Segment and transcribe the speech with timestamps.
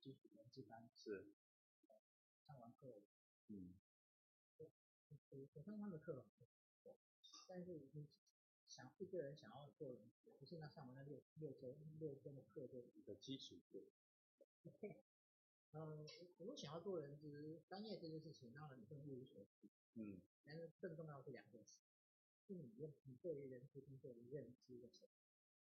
[0.00, 1.32] 基础人资班是。
[2.46, 3.00] 上完课，
[3.46, 3.74] 嗯，
[4.56, 4.68] 我
[5.54, 6.26] 我上他们的课，
[7.46, 8.08] 但是你
[8.66, 13.60] 想一个人想要做人资，不是那上完那六六周六天的课就一个基础
[15.72, 16.04] 嗯，
[16.38, 21.78] 我们想要做人资专业这件事情，当然你更一无所知，嗯，但是更重要的是两件事，
[22.48, 25.14] 是你认你对于人资工作的认知的程度，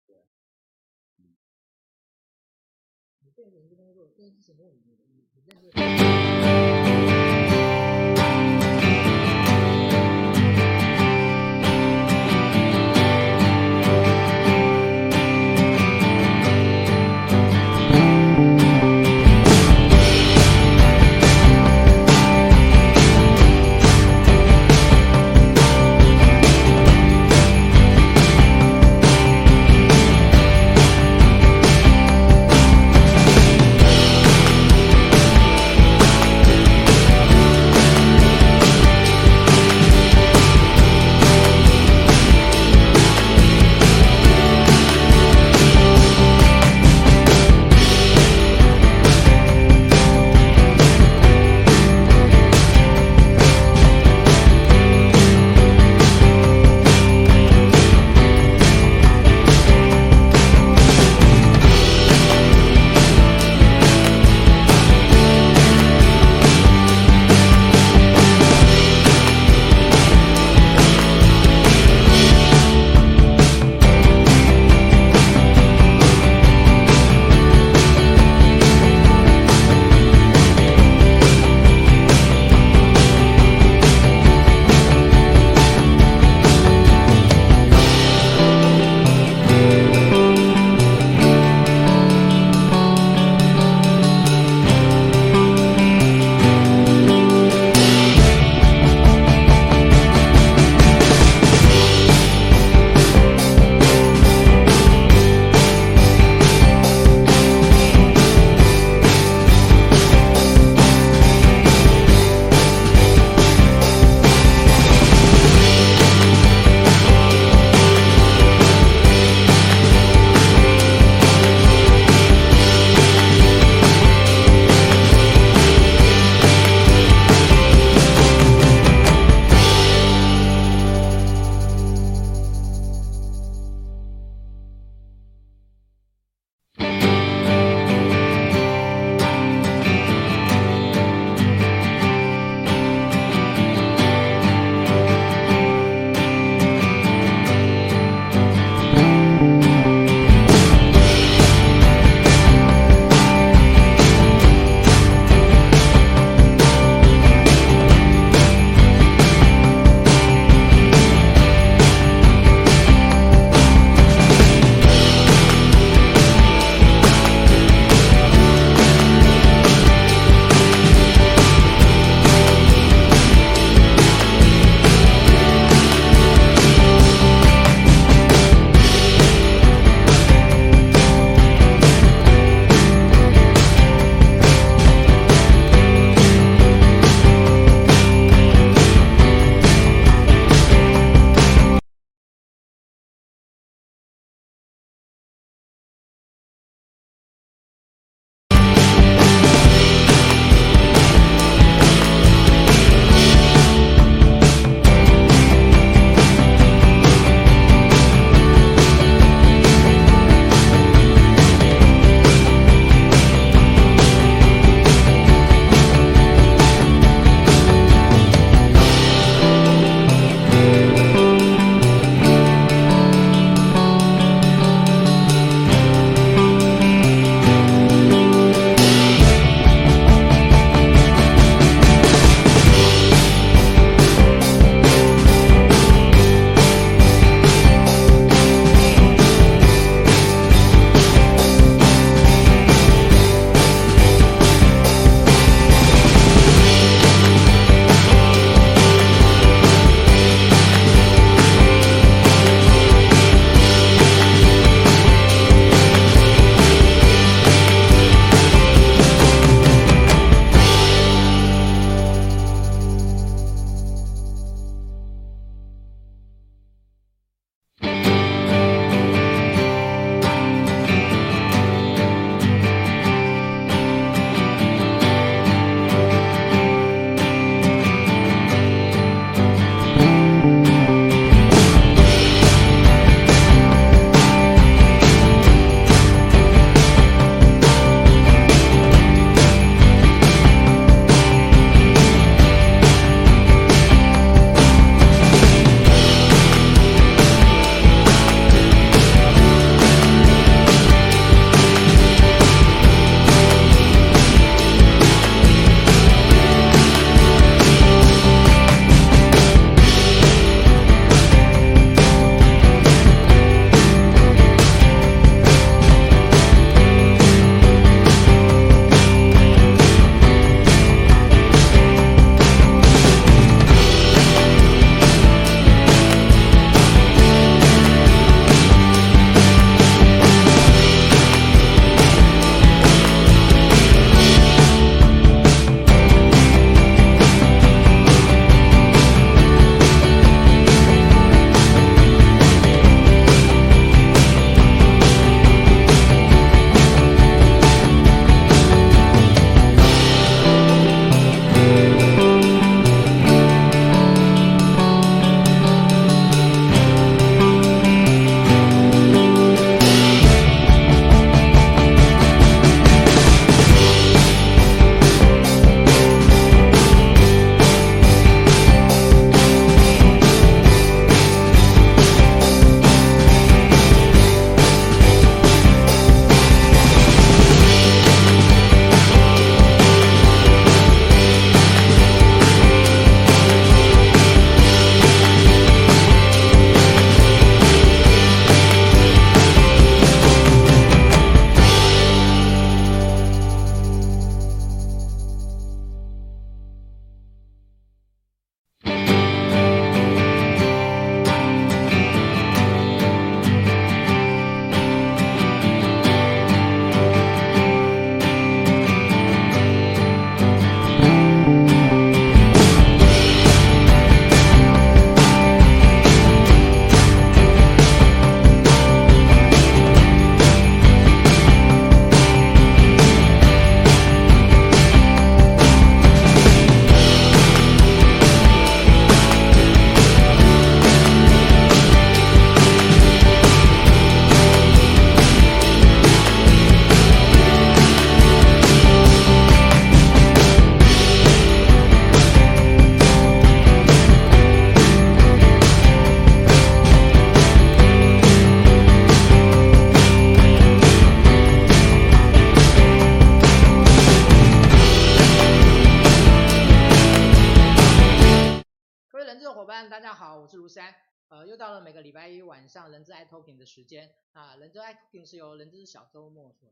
[0.05, 0.36] 对，嗯，
[3.27, 4.79] 你对人资工作这件事情，如果你
[5.13, 5.59] 你你认
[7.21, 7.26] 识。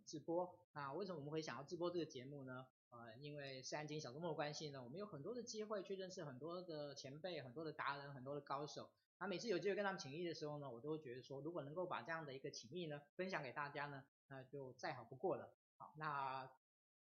[0.06, 2.66] 直播啊，为什么我们会想要直播这个节目呢？
[2.90, 8.90] 呃，因为三金小周末的关系呢，我们有很多的机会去认识很多的前辈、很多的达人、很多的高手。
[9.18, 15.54] 那每次有机会跟他们请益的时候呢，我都会觉得说，如果能够把这样的一个请益呢分享给大家呢，那就再好不过了。
[15.78, 16.50] 好，那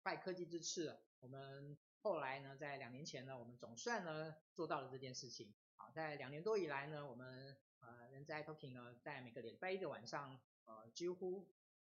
[0.02, 5.54] 拜科技之赐，我们后来呢，在两年前呢，我们总算呢做到了这件事情。
[5.76, 11.48] 好，在两年多以来呢，我们呃人在 talking 呢，在每个礼拜一的晚上，呃几乎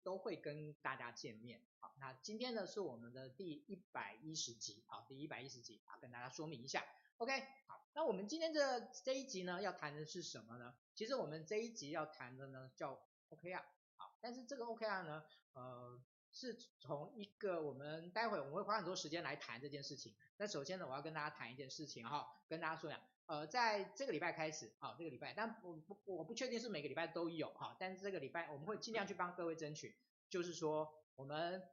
[0.04, 1.62] 都会跟大家见面。
[1.80, 6.86] 好，那今天呢是我们的第一百一十集，好，第一百一十集，好，跟大家说明一下。
[7.18, 10.76] OK，好，那我们今天这这一集呢要谈的是什么呢？
[10.96, 13.64] 其实我们这一集要谈的呢叫 OKR，
[13.96, 16.04] 好，但是这个 OKR 呢，呃。
[16.34, 20.16] 是从一个我们待会我们会花很多时间来谈这件事情。
[20.38, 29.96] 那首先呢，我要跟大家谈一件事情哈，跟大家说呀，呃，在这个礼拜开始，好，这个礼拜，但我不我不确定是每个礼拜都有哈，但是这个礼拜我们会尽量去帮各位争取，
[30.30, 31.64] 就是说我们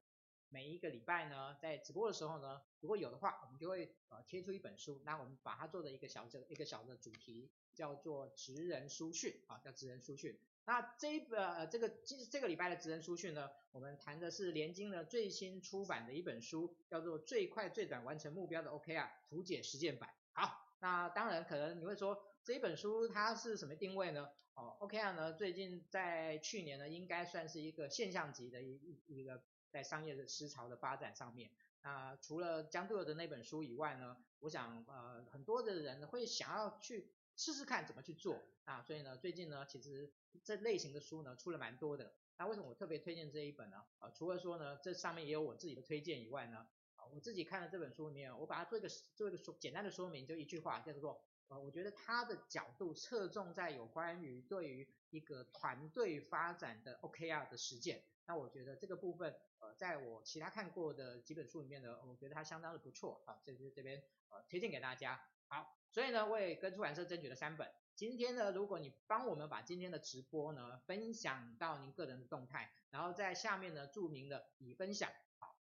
[0.50, 10.38] 每一个礼拜呢，在直播的时候呢，如果有的话，我们就会呃贴出一本书，那我们把它做的一个小的一个小的主题叫做职人书讯啊，叫职人书讯。
[10.64, 20.08] 那这一本这个今这个礼拜的职人书讯呢，我们谈的是联经的最新出版的一本书，叫做《最快最短完成目标的 OKR 图解实践版》。
[20.40, 24.28] 好，那当然可能你会说这一本书它是什么定位呢？
[24.54, 31.50] 哦，OKR 呢最近在去年呢应该算是一个现象级的一一个在商业的思潮的发展上面。
[31.82, 40.12] 那除了江杜的那本书以外呢，我想呃很多的人会想要去试试看怎么去做啊，所以呢最近呢其实。
[40.44, 43.84] 这类型的书呢出了蛮多的，那为什么我特别推荐这一本呢？
[43.98, 46.66] 啊，除了说呢这上面也有我自己的推荐以外呢，
[47.14, 65.20] 我自己看了这本书里面，我把它做一个做一个说简单的说明，就一句话叫做，呃，我觉得它的角度侧重在有关于对于一个团队发展的 OKR 的实践，那我觉得这个部分，呃，在我其他看过的几本书里面呢，我觉得它相当的不错，啊，这就是这边呃推荐给大家。
[65.46, 67.66] 好，所以呢我也跟出版社争取了三本。
[67.94, 75.10] 今天呢，如果你帮我们把今天的直播呢分享到您个人的动态，然后在下面呢注明了已分享，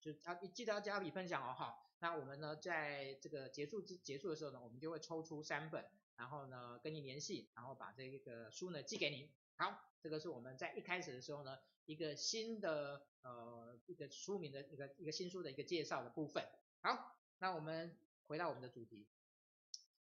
[0.03, 5.85] 就啊记得要加笔分享哦，好，那我们呢在这个结束之结束的时候呢，我们就会抽出三本，
[6.17, 9.31] 然后呢跟你联系，然后把这个书呢寄给你。
[9.55, 16.43] 好，这个是我们在一开始的时候呢一个新的呃一个书名的一个一个新书的一个介绍的部分。
[16.81, 19.07] 好，那我们回到我们的主题，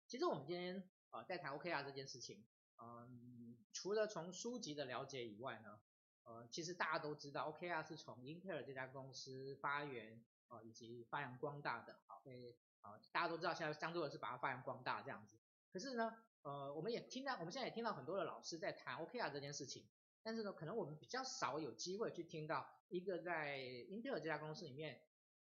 [0.07, 0.89] 其实我们今天。
[1.11, 2.45] 呃，在谈 OKR 这件事情，
[2.77, 5.81] 嗯，除了从书籍的了解以外呢，
[6.29, 15.39] 呃，其实大家都知道 OKR 是从英特尔这家公司发源，呃，以及发扬光大的，好，所以呃，大家都知道现在相对的是把它发扬光大这样子。
[15.73, 19.89] 可是呢，呃，我们也听到，我们现在也听到很多的老师在谈 OKR 这件事情，
[20.23, 25.01] 但是呢，可能我们比较少有机会去听到一个在英特尔这家公司里面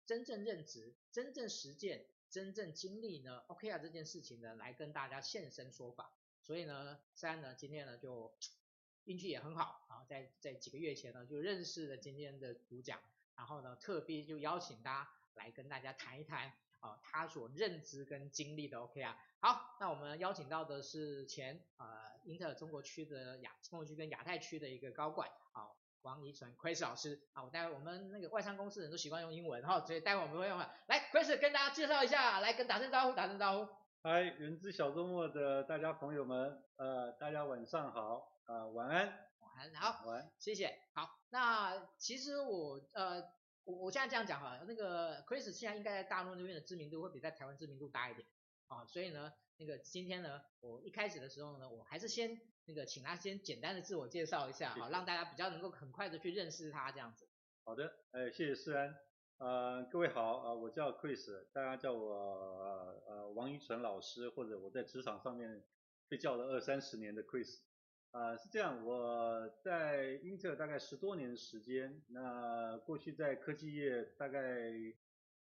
[0.06, 2.06] 真正任职、真正实践。
[2.30, 6.14] 真正经历呢，OKR 这件事情呢，来跟大家现身说法。
[6.44, 8.32] 所以呢，三呢今天呢就
[9.06, 13.00] 运气也很好在在几个月前呢就认识了今天的主讲，
[13.36, 19.18] 然后呢特别就邀请大家来跟大家谈一谈啊他所认知跟经历的 OK 啊。
[19.42, 21.88] 好，那我们邀请到的是前呃
[22.26, 25.68] 英特尔中国区的亚中国区跟亚太区的一个高管啊。
[26.04, 30.70] 王怡纯，Chris 老师，啊，我待会我们那个外商公司人都习惯用英文哈，所以待会我们会用来
[31.12, 33.70] ，Chris 跟大家介绍一下，来跟打声招呼，打声招呼。
[34.02, 39.14] 嗨，人资小周末的大家朋友们，呃，大家晚上好，啊、呃，晚安，
[39.60, 40.06] 安，好，
[40.38, 43.22] 谢谢，好，那其实我呃，
[43.66, 48.28] 我我现在这样讲哈，那个 Chris 现在应该在大陆那边的知名度会比在台湾知名度大一点，
[48.68, 52.40] 啊，所以呢，那个今天呢，我一开始的时候呢，我还是先。
[52.66, 57.28] 那个，请他先简单的自我介绍一下，好，让大家比较能够很快的去认识他这样子。
[57.64, 58.96] 好的，哎，谢谢思安，
[59.40, 65.64] 呃，各位好，啊、呃，我叫 Chris，大家叫我呃呃王一淳老师，或者我在职场上面
[66.08, 67.69] 被叫了二三十年的 Chris，啊、
[68.12, 74.42] 呃，是这样，我在英特尔大概十多年的时间，那过去在科技业大概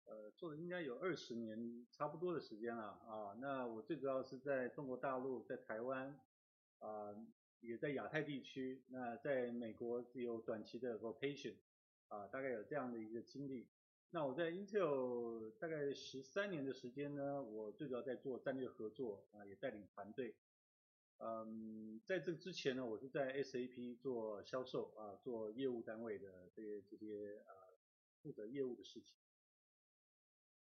[0.06, 6.20] 呃做了应该有二十年差不多的时间了啊，那我最主要是在中国大陆，在台湾。
[6.80, 7.26] 啊、呃，
[7.62, 11.56] 也在亚太地区，那在美国有短期的 vocation
[12.10, 13.68] 啊、大概有这样的一个经历。
[14.12, 20.36] 那我在 Intel 大概十三年的时间呢，我最主要在做战略合作啊、也带领团队。
[21.18, 27.54] 嗯，在这之前呢，我是在 SAP 做销售啊、做业务单位的这些这些呃
[28.22, 29.18] 负责业务的事情。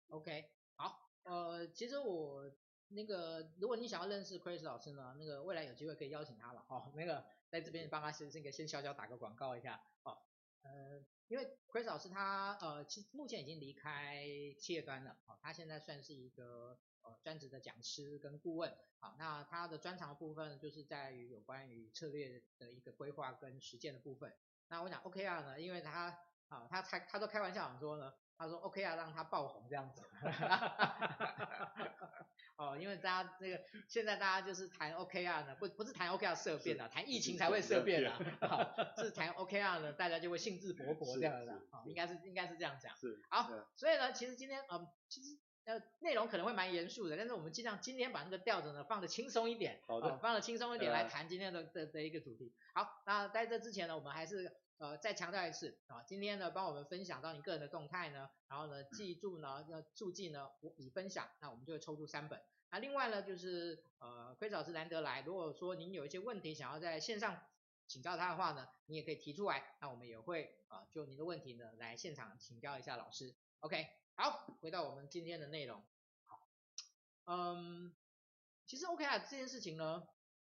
[0.07, 2.51] OK，好，呃，其实我。
[2.91, 6.91] 那个如果你想要认识 Chris 老师呢，那个未来有机会可以邀请他了哦。
[6.95, 10.17] 那个在这边帮他先这个先小小打个广告一下哦。
[10.63, 14.25] 呃，因为 Chris 老师他呃其实目前已经离开
[14.57, 16.79] 企业端了哦，他现在算是一个
[17.09, 18.71] 呃专职的讲师跟顾问。
[18.99, 24.33] 好，那他的专长的部分就是在于有关于策略的一个规划跟实践的部分。
[24.67, 26.17] 那我想 OKR 呢，因为他
[26.49, 30.03] 啊他开他都开玩笑讲说呢，他说 OKR 让他爆红这样子。
[32.57, 38.11] 哦，因为大家那个现在大家就是谈 OKR 呢，不不是谈 OKR 色变的，谈疫情才会色变的，
[38.97, 42.93] 是谈 OKR 呢，大家就会兴致勃勃这样的，啊，应该是应该是这样讲。
[42.97, 43.21] 是。
[43.29, 45.39] 好，所以呢，其实今天嗯，其实
[45.69, 52.53] 呃内容可能会蛮严肃的，但是我们尽量今天把那个调子呢放的轻松一点，好的，放的轻松一点来谈今天的的的一个主题。
[52.73, 54.51] 好，那在这之前呢，我们还是。
[54.79, 62.41] 呃，再强调一次啊，今天呢，帮我们分享到你个人的动态呢，然后呢，记住呢，要注记呢，我已分享，那我们就会抽出三本。
[62.71, 67.37] 那另外呢，就是呃，Chris 老师难得来，如果说您有一些问题想要在线上
[67.87, 73.35] 请教他的话呢，你也可以提出来，那我们也会啊，就您的问题呢，来现场请教一下老师。
[73.59, 73.85] OK，
[74.21, 75.81] 好，回到我们今天的内容。
[76.25, 76.45] 好，
[77.23, 77.95] 嗯，
[78.65, 80.05] 其实 OKR 这件事情呢，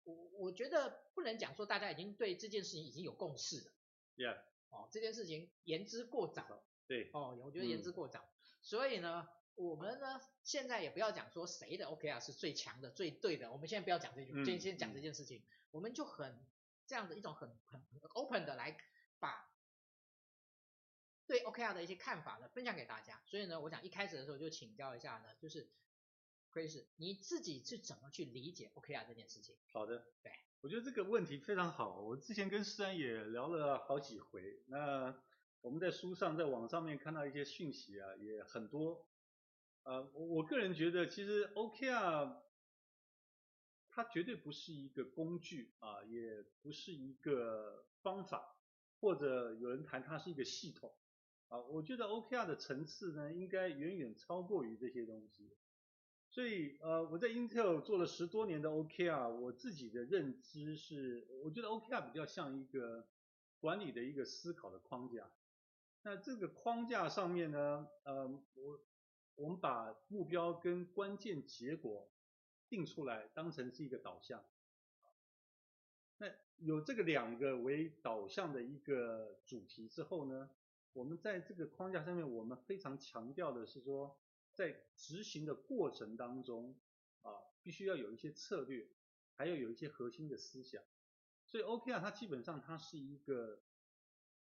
[0.06, 3.72] 我我觉得不能讲说大家已经对这件事情已经有共识了。
[4.18, 4.40] Yeah.
[4.72, 6.66] 哦，这件事情言之过早了。
[6.88, 7.12] 对。
[7.14, 8.22] 哦，我觉得言之过早。
[8.22, 8.26] 嗯、
[8.64, 13.52] 所以呢，我们呢现在也不要讲说谁的 OKR 是最强的、最对的。
[13.52, 15.38] 我们现在不要讲这句，先、嗯、先讲这件事情。
[15.38, 16.44] 嗯、我们就很
[16.88, 18.80] 这样的一种很很很 open 的来把
[21.30, 23.22] 对 OKR 的一些看法呢分享给大家。
[23.28, 25.70] 所以呢，我想一开始的时候就请教一下呢，就是
[26.52, 29.56] Chris 你自己是怎么去理解 OKR 这件事情？
[29.72, 30.04] 好的。
[30.24, 30.32] 对。
[30.62, 34.64] 我觉得这个问题非常好，我之前跟思安也聊了好几回。
[34.66, 35.16] 那
[35.62, 39.06] 我们在书上、在网上面看到一些讯息啊，也很多。
[39.84, 42.42] 呃，我个人觉得，其实 OKR
[43.90, 48.58] 它绝对不是一个工具啊，也不是一个方法，
[49.00, 50.94] 或者有人谈它是一个系统
[51.50, 51.60] 啊。
[51.60, 55.56] 我觉得 OKR 的层次呢，应该远远超过于这些东西。
[56.32, 63.08] 所以，呃，我在 Intel 做了十多年的 OKR，我自己的认知是，我觉得 OKR 比较像一个
[63.60, 65.32] 管理的一个思考的框架。
[66.04, 68.80] 那这个框架上面呢，呃，我
[69.36, 72.10] 我们把目标跟关键结果
[72.70, 74.46] 定出来，当成是一个导向。
[76.20, 76.28] 那
[76.58, 80.50] 有这个两个为导向的一个主题之后呢，
[80.94, 84.18] 我们在这个框架上面，我们非常强调的是说。
[84.52, 86.76] 在执行的过程当中，
[87.22, 87.32] 啊，
[87.64, 88.90] 必须要有一些策略，
[89.38, 90.84] 还要有一些核心的思想。
[91.46, 93.62] 所以 OKR 它基本上它是一个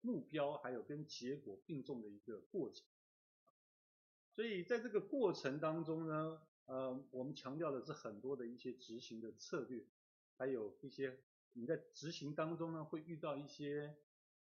[0.01, 2.85] 目标，还有跟结果并重的一个过程。
[4.33, 9.87] 所以在这个过程当中呢，呃，我们强调的是很多的一些执行的策略，
[10.37, 11.21] 还有一些
[11.53, 13.97] 你在执行当中呢会遇到一些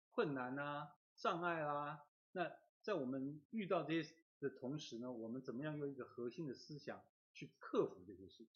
[0.09, 2.05] 困难啊、障碍啊。
[2.31, 8.47] 那在我们遇到这些的同时呢，我们怎么样用一个核心的思想去克服这些事情？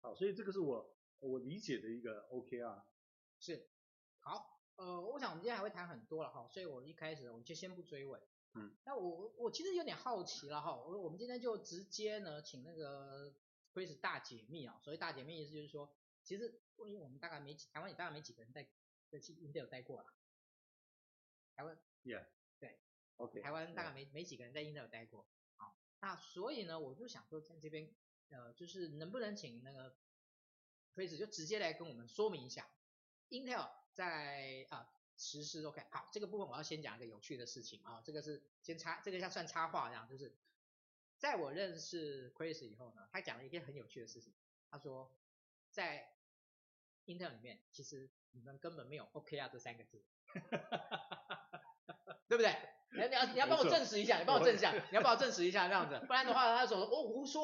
[0.00, 2.82] 好，所以这个是我我理解的一个 OKR。
[3.38, 3.68] 是，
[4.20, 8.20] 好，呃，我想我们今天还会谈很多了哈，所以我一开始我们就先不追问。
[8.54, 8.74] 嗯。
[8.84, 13.34] 那我我其实有点好奇了哈，我我们今天就直接呢，请那个
[13.74, 15.92] Chris 大解密啊，所谓大解密意思就是说，
[16.22, 18.66] 其实因为我们大概没台湾也大概没几个人在
[19.10, 20.06] 在 Intel 待过了，
[21.56, 21.76] 台湾。
[22.04, 22.24] Yeah
[22.60, 22.78] 对。
[23.16, 27.90] OK，台湾大概没没几个人在 Intel 待过，好，那所以呢，我就想说在这边，
[28.28, 29.96] 呃，就是能不能请那个
[30.94, 32.68] Chris 就直接来跟我们说明一下
[33.30, 34.86] ，Intel 在啊
[35.16, 40.36] 实施 OK，好，这个部分我要先讲一个有趣的事情啊，这个是先插，这个像算插话一样，就是
[41.16, 44.34] 在我认识 Chris 以后呢，他讲了一件很有趣的事情，
[44.70, 45.10] 他说
[45.70, 46.14] 在
[47.06, 50.04] Intel 里面，其实你们根本没有 OKR 这三个字，
[52.28, 52.54] 对不对？
[52.92, 57.42] 你要你要你要帮我证实一下，你帮我证实一下，你要帮我证实一下这样子，不然的话他说我胡说。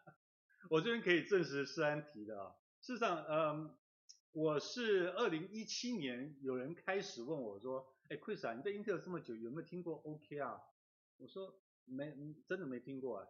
[0.70, 3.76] 我这边可以证实施安提的啊，事实上，嗯，
[4.32, 10.60] 我是二零一七年有人开始问我说，哎，Chris 啊，你在 Intel 这么久，有没有听过 OK 啊
[11.18, 12.12] 我说没，
[12.48, 13.26] 真的没听过啊。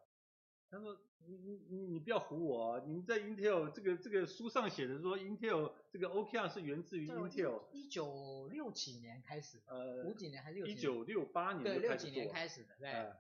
[0.75, 2.83] 他说你你你你不要唬我啊！
[2.85, 10.67] 你们在 Intel 这个这个书上写的说 Intel 这个 OKR 是源自于 Intel 一九六几年开始，呃，五几年还是？
[10.67, 13.13] 一九六八年对，六几年开始的，对，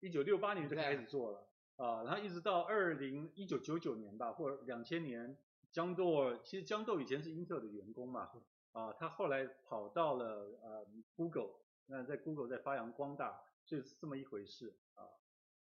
[0.00, 5.38] 一九六八年就开始做了啊，然后一直到二零一九九九年吧，或者两千年，
[5.72, 8.30] 江豆其实江豆以前是 Intel 的员工嘛，
[8.72, 10.86] 啊，他后来跑到了呃
[11.16, 11.54] Google，
[11.86, 15.08] 那在 Google 在发扬光大，就是这么一回事啊。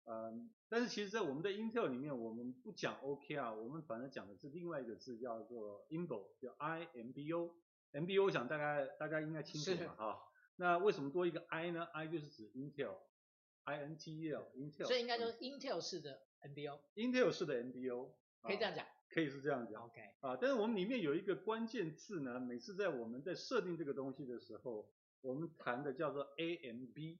[0.05, 7.55] 嗯，但是其实，在我们的 Intel 里面，我们不讲 OKR，我们反而讲的是另外一个字，叫做 IMBO，叫 I M B O。
[7.91, 10.19] M B O 我想大概大家应该清楚嘛，哈。
[10.55, 14.85] 那为什么多一个 I 呢？I 就是指 Intel，I N T E L，Intel。
[14.85, 16.79] 所以应该说 Intel 式的 M B O。
[16.95, 18.85] Intel 式的 M B O，可以这样讲。
[19.09, 19.83] 可以是这样讲。
[19.85, 20.01] OK。
[20.21, 24.89] 啊，但是我们里面有一个关键字呢，每次在我们在设定这个东西的时候，
[25.21, 27.19] 我们谈的叫做 A M B，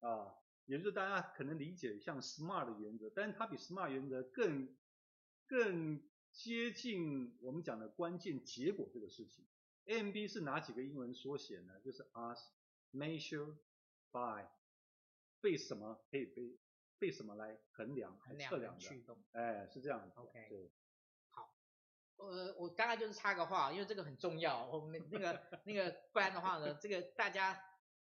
[0.00, 0.34] 啊。
[0.70, 4.72] 也就是大家可能理解像 SMART 的原则，但是它比 SMART 原则更
[5.48, 9.44] 更接近我们讲的关键结果这个事情。
[9.86, 11.80] AMB 是哪几个英文缩写呢？
[11.80, 12.50] 就是 Ask、
[12.92, 13.56] Measure、
[14.12, 14.46] By，
[15.40, 16.56] 被什么可以被
[17.00, 19.20] 被什么来衡量、衡量、测量的驱动。
[19.32, 20.14] 哎，是这样的。
[20.14, 20.46] OK。
[20.48, 20.70] 对。
[21.30, 21.52] 好，
[22.18, 24.68] 呃，我刚才就是插个话，因为这个很重要。
[24.68, 27.60] 我们那个那个，不然的话呢，这个大家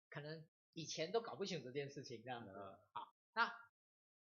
[0.10, 0.46] 可能。
[0.78, 2.54] 以前都搞不清楚这件事情，这样子。
[2.94, 3.52] 好，那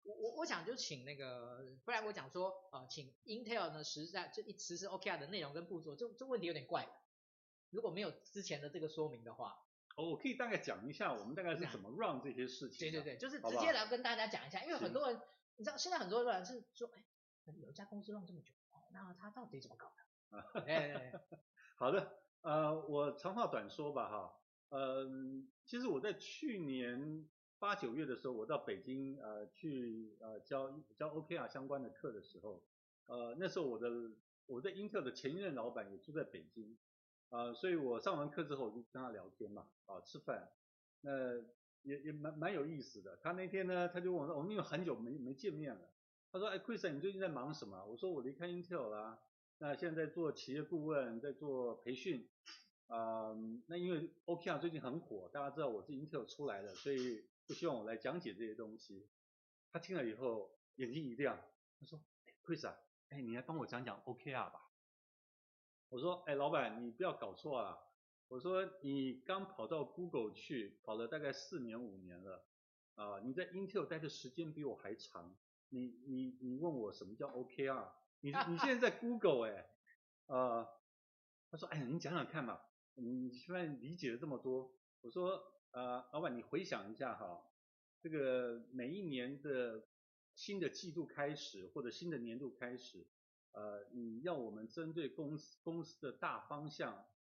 [0.05, 6.89] 我我我想就请那个，不然我讲说，呃，请 Intel 呢实在这一实施 OKR 的内容跟步骤，这这问题有点怪。
[7.71, 9.59] 如果没有之前的这个说明的话，
[9.97, 12.79] 哦，我可以大概讲一下，我们大概是怎么 run 这些事情。
[12.79, 15.21] 对对对，就是直接来跟大家讲一下，因为很多人，
[15.57, 17.03] 你知道现在很多人是说，哎，
[17.57, 18.53] 有一家公司 run 这么久，
[18.93, 19.93] 那他到底怎么搞
[20.31, 20.39] 的？
[20.39, 21.13] 啊，哎，
[21.75, 24.41] 好的，呃，我长话短说吧，哈。
[24.71, 32.63] 嗯，其实我在去年八九月的时候，我到北京呃去呃教教 OKR 相关的课的时候，
[33.07, 33.89] 呃那时候我的
[34.47, 36.77] 我在 Intel 的前一任老板也住在北京，
[37.31, 40.51] 呃，所以我上完课之后我就跟他聊天嘛，啊吃饭，
[41.01, 41.37] 那
[41.83, 43.17] 也也蛮蛮有意思的。
[43.23, 45.89] 他那天呢他就问我说，我们因为很久没没见面了，
[46.33, 47.85] 他说，哎，Chris 你最近在忙什么？
[47.87, 49.19] 我说我离开 Intel 了，
[49.59, 52.29] 那现在做企业顾问，在做培训。
[52.89, 59.09] 啊、嗯，那因为 OKR 最近很火，大家知道我是 Intel 出来的，所以不希望我来讲解这些东西。
[59.73, 61.37] 他听了以后眼睛一亮，
[61.81, 62.01] 他说
[62.45, 64.71] ：“Chris 啊，哎，你来帮我讲讲 OKR 吧。”
[65.91, 67.79] 我说：“哎，老板，你不要搞错啊！
[68.29, 72.45] 我说你刚跑到 Google 去，跑了大概四年五年了，
[72.95, 75.37] 啊、你在 Intel 待的时间比我还长。
[75.71, 77.89] 你你你问我什么叫 OKR？
[78.21, 79.69] 你你现在在 Google 哎，
[80.27, 80.67] 呃，
[81.51, 82.63] 他说：哎，你讲讲看吧。”
[82.99, 87.43] 你虽然理解了这么多，我说，呃，老板，你回想一下哈，
[88.01, 89.87] 这个每一年的
[90.35, 93.07] 新的季度开始或者新的年度开始，
[93.53, 96.95] 呃，你要我们针对公司公司的大方向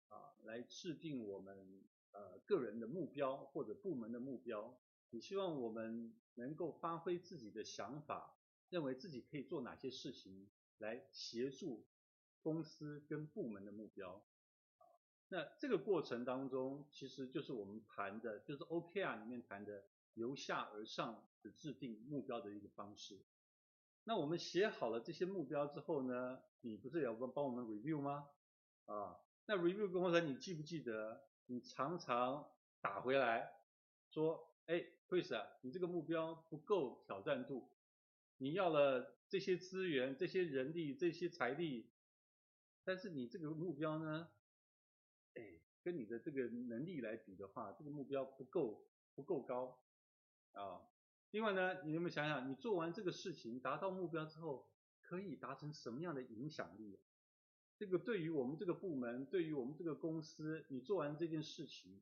[0.09, 8.37] 啊，来制定我们呃个人的目标或者部门的目标，你希望我们能够发挥自己的想法，
[8.69, 11.87] 认为自己可以做哪些事情来协助
[12.43, 14.23] 公司跟部门的目标。
[15.29, 23.19] 那这个过程当中，其实就是我们谈的，就是 OKR 里面谈的由下而上的制定目标的一个方式。
[24.05, 28.29] 那我们写好了这些目标之后呢，你不是要帮帮我们 review 吗？
[28.85, 31.21] 啊，那 review 过程你记不记得？
[31.47, 33.51] 你常常打回来
[34.09, 37.69] 说，哎，Chris 啊，你这个目标不够挑战度，
[38.37, 41.89] 你要了这些资源、这些人力、这些财力，
[42.85, 44.29] 但是你这个目标呢？
[45.37, 49.79] 哎，跟你的这个能力来比的话，这个目标不够不够高
[50.53, 50.81] 啊。
[51.31, 54.67] 另外呢，你有没有想想，你做完这个事情，达到目标之后，
[55.01, 56.99] 可以达成什么样的影响力？
[57.77, 62.01] 这个对于我们这个部门，对于我们这个公司，你做完这件事情，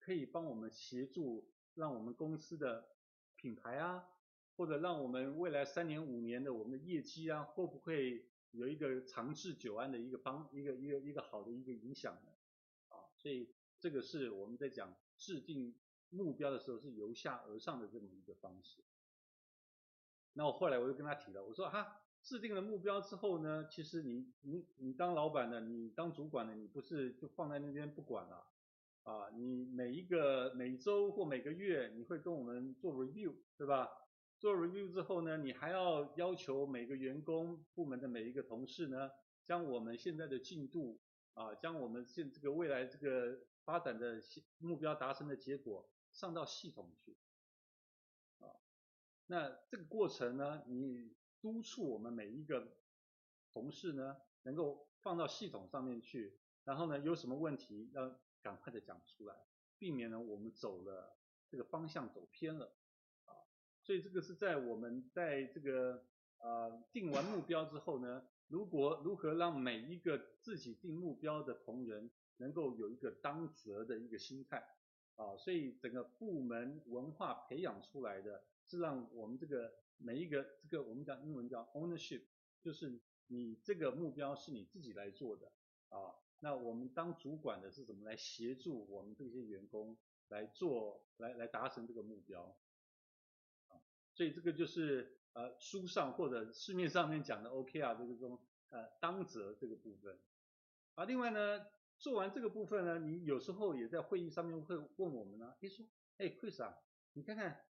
[0.00, 2.88] 可以帮我们协助，让我们公司的
[3.36, 4.08] 品牌啊，
[4.56, 12.33] 或者让我们未来三年五年的我们的业绩啊，会不会有一个长治久安的一个方一个一个一个好的一个影响呢？
[13.24, 13.48] 所以
[13.80, 15.74] 这个是我们在讲制定
[16.10, 18.84] 目标的时候是由下而上的这么一个方式。
[20.34, 28.46] 那我后来我又跟他提了，我说哈，制定了目标之后呢，其实你你你当老板的，你当主管的，你不是就放在那边不管了
[29.04, 29.30] 啊？
[29.30, 33.88] 你每一个每周或每个月你会跟我们做 review，对吧？
[34.38, 39.10] 做 review 之后呢，你还要要求每个员工部门的每一个同事呢，
[39.46, 41.00] 将我们现在的进度。
[41.34, 44.22] 啊，将我们现这个未来这个发展的
[44.58, 47.16] 目标达成的结果上到系统去，
[48.38, 48.46] 啊，
[49.26, 52.76] 那这个过程呢，你督促我们每一个
[53.52, 59.34] 同事呢，能够放到系统上面去，然后呢，有什么问题要赶快的讲出来，
[59.76, 61.16] 避免呢我们走了
[61.48, 62.76] 这个方向走偏了，
[63.24, 63.34] 啊，
[63.82, 66.06] 所以这个是在我们在这个
[66.38, 68.24] 呃定完目标之后呢。
[68.48, 74.66] 如果如何让每一个自己定目标的同仁能够有一个当责的一个心态
[75.16, 82.22] 啊，所以整个部门文化培养出来的是让我们这个每一个这个我们讲英文叫 ownership，
[82.60, 85.52] 就是你这个目标是你自己来做的
[85.88, 86.14] 啊。
[86.40, 89.96] 那我们当主管的是怎么来协助我们这些员工
[90.28, 92.54] 来做，来来达成这个目标
[93.68, 93.80] 啊？
[94.12, 100.18] 所以这个就是呃书上或者市面上面讲的 OKR 这个中呃当责这个部分
[100.94, 101.04] 啊。
[101.04, 101.66] 另外呢，
[101.98, 105.86] 做完这个部分呢，你有时候也在会议上面会问我们呢，诶说，
[106.18, 106.76] 哎，Chris 啊，
[107.12, 107.64] 你看看，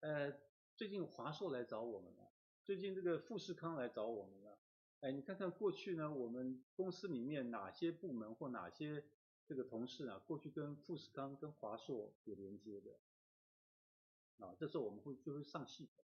[0.00, 0.34] 呃，
[0.76, 4.58] 最近华硕来找我们了，最近这个富士康来找我们了。
[5.00, 9.04] 哎，你看看过去呢，我们公司里面哪些部门或哪些
[9.46, 12.98] 这个同事啊，过去跟富士康、跟华硕有连接的，
[14.38, 16.03] 啊，这时候我们会就会上系统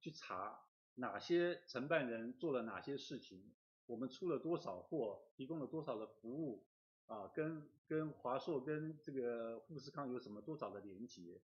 [0.00, 0.60] 去查
[0.94, 3.52] 哪些承办人做了哪些事情，
[3.86, 6.64] 我们出了多少货，提供了多少的服务，
[7.06, 11.40] 啊，跟跟华硕跟这个富士康有什么多少的连接，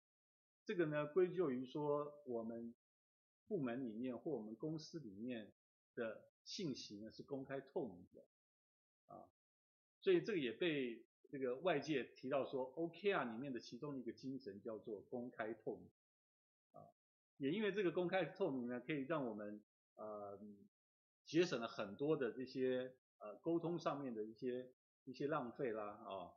[0.64, 2.74] 这个呢归咎于说我们
[3.48, 5.52] 部门里面或我们公司里面。
[5.96, 8.26] 的信息呢是公开透明的
[9.06, 9.30] 啊，
[10.02, 15.88] 所以这个也被这个外界提到说，OKR 里面的其中一个精神叫做公开透明，
[17.44, 19.62] 也因为这个公开透明呢，可以让我们
[19.96, 20.40] 呃
[21.26, 24.72] 节省了很多的这些呃沟通上面的一些
[25.04, 26.32] 一些浪费啦啊，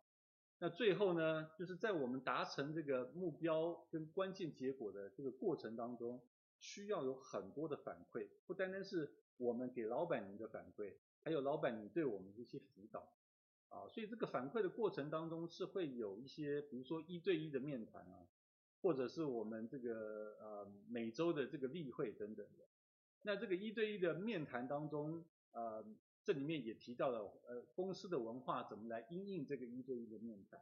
[0.58, 6.20] 那最后呢，就是在我们达成这个目标跟关键结果的这个过程当中，
[6.58, 9.08] 需要有很多的反馈，不单单是。
[9.38, 13.00] 我们给老板您的反馈，还有老板你对我们的一些辅导，
[13.68, 18.26] 啊，所以这个反馈的过程当中是会有一些，比如说一对一的面谈啊，
[18.82, 22.64] 或者是我们这个呃每周的这个例会等等的。
[23.22, 25.84] 那这个一对一的面谈当中，呃，
[26.22, 30.60] 这里面也提到了呃公司的文化怎么来因应这个一对一的面谈，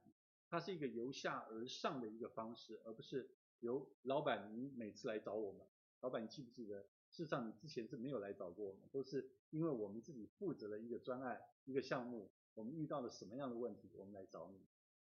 [0.49, 3.29] 它是一个由下而上的一个方式，而不是
[3.61, 5.67] 由老板您每次来找我们，
[6.01, 6.87] 老板你记不记得？
[7.11, 14.59] 事实上，你之前是没有来找过我们，都是因为我们自己负责了一个专案、一个项目，我们遇到了什么样的问题，我们来找你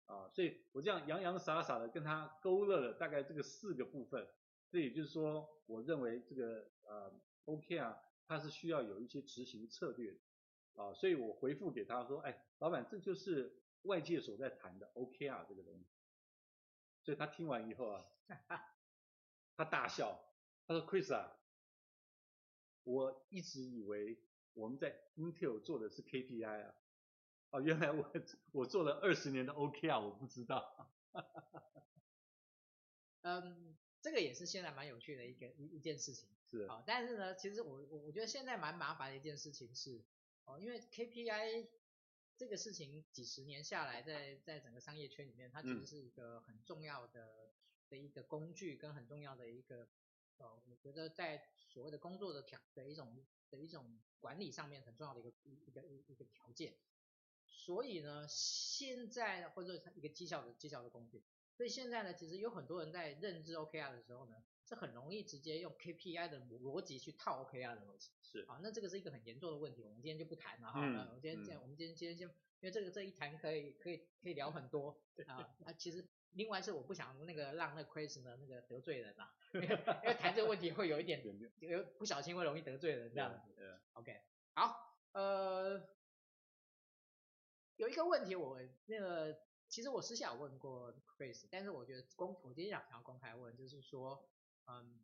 [0.06, 0.30] 啊。
[0.30, 4.28] 所以我这样洋洋洒洒的跟他勾勒了大概这个四个部分。
[4.70, 7.14] 这也就是说，我认为这个呃
[7.46, 10.20] OK 啊它是需要有一些执行策略的
[10.84, 10.94] 啊。
[10.94, 15.86] 所以我回复给他说，哎，老板，这就是外界所在谈的 OK 啊这个东西。
[17.04, 18.06] 所以他听完以后啊，
[19.56, 20.20] 他大笑，
[20.68, 21.32] 他说：“Chris 啊。”
[22.84, 24.16] 我一直以为
[24.54, 26.76] 我们在 Intel 做的是 KPI 啊，
[27.56, 28.12] 哦，原来我
[28.52, 30.92] 我做了二十年的 OK 啊我不知道。
[33.22, 36.28] 嗯，这个也是现在蛮有趣的一个一一件事情。
[36.52, 36.64] 是。
[36.64, 40.04] 哦，但是呢，其实我我我觉得现在蛮麻烦的一件事情是，
[40.44, 41.70] 哦，因为 KPI
[42.38, 47.54] 这个事情几十年下来在，在在整个商业圈里面，它其实是一个很重要的
[47.90, 49.88] 的一个工具，跟很重要的一个。
[50.38, 56.76] 呃，我觉得在所谓的工作的条的一种的一种管理上面很重要的一个一个一个条件，
[57.56, 61.24] 所以呢，现在或者说一个绩效的绩效的工具，
[61.56, 64.36] 所以现在呢，其实有很多人在认知 OKR 的时候呢，
[64.68, 68.12] 是很容易直接用 KPI 的逻辑去套 OKR 的逻辑。
[68.22, 68.42] 是。
[68.48, 70.82] 啊，那这个是一个很严重的问题，我们今天就不谈了哈。
[70.84, 71.08] 嗯。
[71.08, 76.06] 我们今天今天我们今天今天先，因为这个这一谈可以可以可以聊很多 啊啊，其实。
[76.36, 81.24] 另外是我不想那个让那 Chris 呢那个得罪人啊， 因为因为谈这个问题会有一点，
[81.62, 83.54] 有不小心会容易得罪人这样子。
[83.56, 83.80] 嗯。
[83.94, 84.20] OK，
[84.54, 84.76] 好，
[85.14, 85.82] 呃，
[87.78, 94.30] 有一个问题我那个其实我私下有问过 Chris，但是我觉得公我今天想想要公开问，就是说，
[94.66, 95.00] 嗯，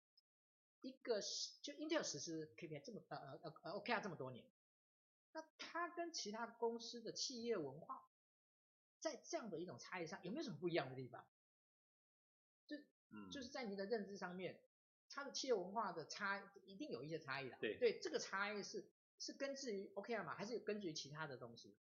[0.81, 4.45] 一个是就 Intel 实施 KPI 这么呃呃呃 OKR 这么多年，
[5.34, 8.07] 那它跟其他公司的企业文化。
[8.99, 11.25] 在这样的一种差异上，有没有什么不一样的地方？
[12.67, 12.77] 就
[13.31, 14.62] 就是在你的认知上面，
[15.10, 17.57] 它的企业文化的差一定有一些差异的。
[17.60, 20.36] 对对，这个差异是是根植于 OKR 吗？
[20.36, 21.75] 还是根植于其他的东西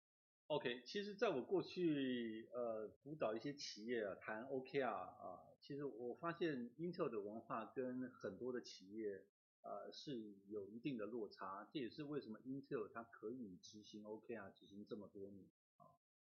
[0.50, 9.24] ？OK，其实在我过去呃辅导一些企业啊谈 OKR 啊，其实我发现 Intel 的文化跟很多的企业
[9.62, 15.86] 呃是有一定的落差，这也是为什么 Intel 它可以执行 OKR 执行这么多年啊。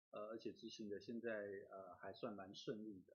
[0.10, 3.14] 呃，而且执行的现在呃还算蛮顺利的。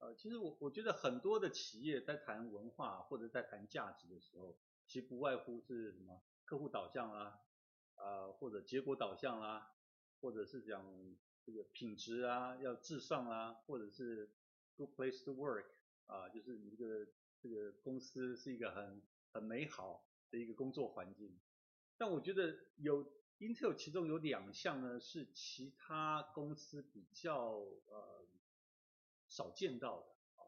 [0.00, 7.38] 呃，其实我我觉得很多的企业在谈文化或者在谈价值的时候，其实不外乎是什么客户导向啦，
[7.94, 9.70] 呃，或者结果导向啦，
[10.22, 10.82] 或者是讲
[11.44, 14.30] 这个品质啊要至上啊，或者是
[14.74, 15.66] good place to work
[16.06, 17.06] 啊，就是你这个
[17.42, 21.38] 这个公司是一个很很美好的一个工作环境。
[21.98, 23.12] 但我觉得有。
[23.38, 27.54] Intel 其中有两项呢，是其他公司比较
[27.86, 28.24] 呃
[29.26, 30.06] 少见到的
[30.36, 30.46] 啊，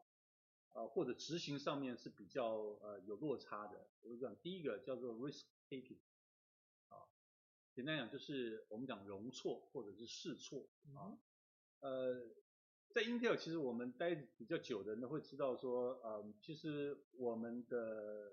[0.74, 3.88] 呃或者执行上面是比较呃有落差的。
[4.02, 5.98] 我讲第一个叫做 risk taking，
[7.74, 11.18] 简单讲就是我们讲容错或者是试错啊，
[11.80, 12.24] 呃，
[12.90, 18.32] 在 Intel 其实我们待比较久的人都会知道说，呃，其实我们的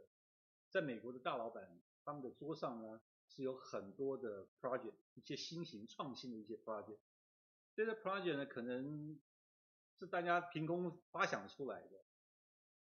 [0.69, 6.99] 在美国的大老板他们的桌上呢是有很多的 project，一些新型创新的一些 project。
[7.73, 9.19] 这些 project 呢，可能
[9.97, 12.04] 是大家凭空发想出来的，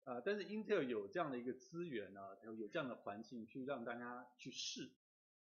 [0.05, 4.93] 啊，但是 Intel 有这样的一个资源啊，有有这样的环境去让大家去试，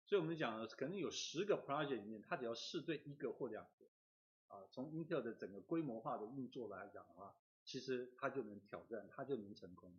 [0.06, 9.94] 所以我们讲可能有十个 project 里面，它只要试对一个或两个，啊，从 Intel 的整个规模化的运作来讲的话，其实它就能挑战，它就能成功。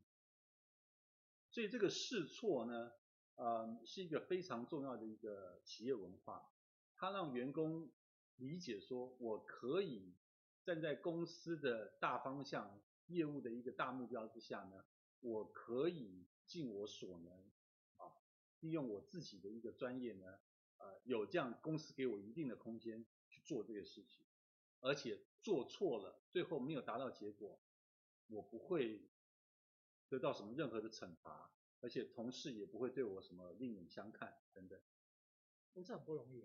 [1.50, 2.92] 所以这个试错呢，
[3.36, 6.50] 呃，是一个非常重要的一个企业文化，
[6.96, 7.92] 它让员工。
[8.38, 10.14] 理解说，我可以
[10.66, 14.84] 站在公司的大方向、业务的一个大目标之下呢，
[15.22, 17.32] 我可以尽我所能，
[18.66, 20.40] 利用我自己的一个专业呢，
[20.78, 24.26] 呃，有这样公司给我一定的空间去做这个事情，
[24.80, 27.62] 而且做错了，最后没有达到结果，
[28.26, 29.08] 我不会
[30.10, 34.82] 得到什么任何的惩罚，而且同事也不会对我什么另眼相看等等。
[35.76, 36.44] 这很不容易。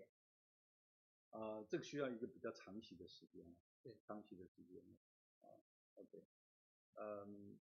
[1.31, 4.83] 呃，这个需要一个比较长期的时间，对，长期的时间，
[5.39, 5.49] 啊
[5.95, 6.23] ，OK，
[6.93, 7.57] 嗯，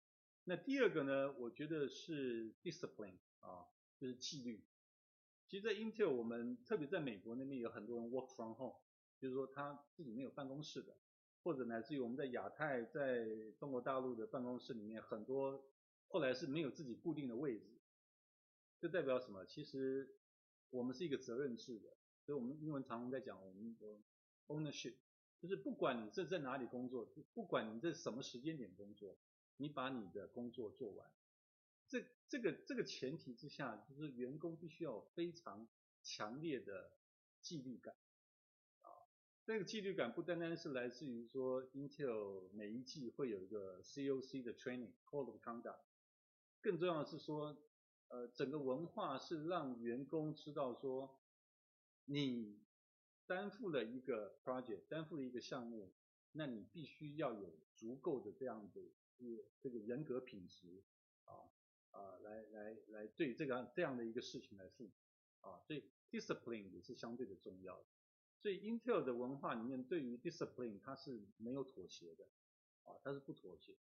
[0.45, 3.67] 那第二个呢，我觉得是 discipline 啊，
[3.99, 4.63] 就是纪律。
[5.47, 8.75] 其实，在 Intel 我们特别在美国那边有很多人 work from home，
[9.19, 10.95] 就是说他自己没有办公室的，
[11.43, 13.25] 或者乃至于我们在亚太，在
[13.57, 15.63] 中国大陆的办公室里面，很多
[16.07, 17.65] 后来是没有自己固定的位置。
[18.79, 19.45] 这代表什么？
[19.45, 20.17] 其实
[20.69, 21.97] 我们是一个责任制的。
[22.25, 24.01] 所以我们英文常常在讲我们的
[24.47, 24.95] ownership，
[25.39, 29.17] 就是不管你这在哪里工作，不管你在什么时间点工作，
[29.55, 31.09] 你把你的工作做完。
[31.87, 35.67] 这这个这个前提之下，就是员工必须要有非常
[36.03, 36.91] 强烈的
[37.41, 37.95] 纪律感
[38.81, 38.89] 啊。
[39.45, 45.79] 这个纪律感不单单是来自于说 Intel 每一季会有一个 COC 的 training，Code of Conduct，
[46.61, 47.57] 更重要的是说，
[48.09, 51.19] 呃，整个文化是让员工知道说。
[52.09, 52.57] 你
[53.25, 55.93] 担负了一个 project，担负了一个项目，
[56.31, 58.79] 那你必须要有足够的这样的
[59.17, 60.81] 一个这个人格品质
[61.97, 64.91] 啊，来来来对这个这样的一个事情来负
[65.41, 67.83] 啊，所以 discipline 也是相对的重要。
[68.39, 72.25] 所以 Intel 的文化里面对于 discipline 它是没有妥协的
[72.83, 73.75] 啊，它是不妥协。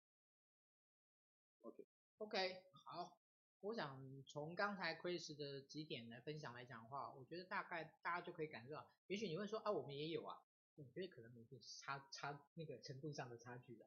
[1.61, 1.85] OK
[2.19, 3.19] OK 好。
[3.61, 10.37] 我想从刚才 Chris 的几点来分享来讲的话，我觉得大概大家就可以感受到，也许你会说啊，我们也有啊，
[10.75, 13.83] 我觉得可能有差差那个程度上的差距的。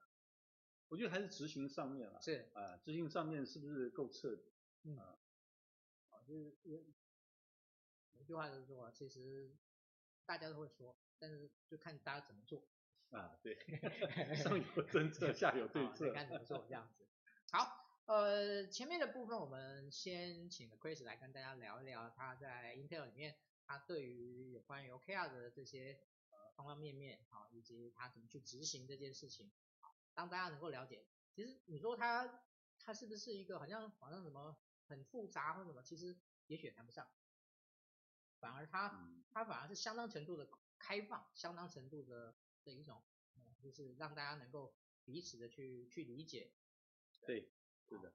[0.88, 4.52] 我觉得还是执行上面了，是啊，执行上面是不是够彻底？
[4.84, 5.16] 嗯，啊，
[6.26, 6.76] 就是有
[8.20, 9.54] 一句话就是说，其实
[10.24, 12.66] 大家都会说，但是就看大家怎么做。
[13.10, 13.56] 啊，对，
[14.36, 17.06] 上有 政策，下有对策，看怎么做这样子。
[17.50, 17.84] 好。
[18.08, 29.50] 呃，前面的部分我们先请 Chris 来跟大家聊一聊他在 Intel 里面，他对于有关于 OKR 的这些呃方方面面啊，以及他怎么去执行这件事情，
[30.18, 32.42] 当大家能够了解，其实你说它
[32.80, 37.08] 它是不是一个好像好像什么很复杂或什么，其实也许也谈不上，
[38.40, 43.00] 反而它它反而是相当程度的开放，相当程度的的一种，
[43.62, 46.52] 就是让大家能够彼此的去去理解，
[47.24, 47.48] 对。
[47.90, 48.12] 是的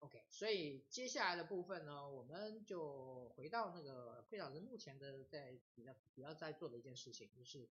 [0.00, 7.70] ，OK，所以接下来的部分呢，我们就回到那个费老师目前的在比较比较在做的一件事情，就是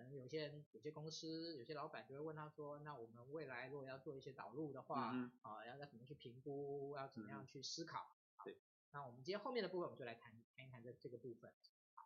[0.00, 8.16] 可能有些人、有些公司、有些老板就会问他说，那我们未来如果要做一些导入的话，嗯、啊，要要怎么去评估，要怎么样去思考？
[8.38, 8.58] 嗯、对，
[8.92, 11.52] 那我们今天后面的部分，我们就来谈谈一谈这这个部分。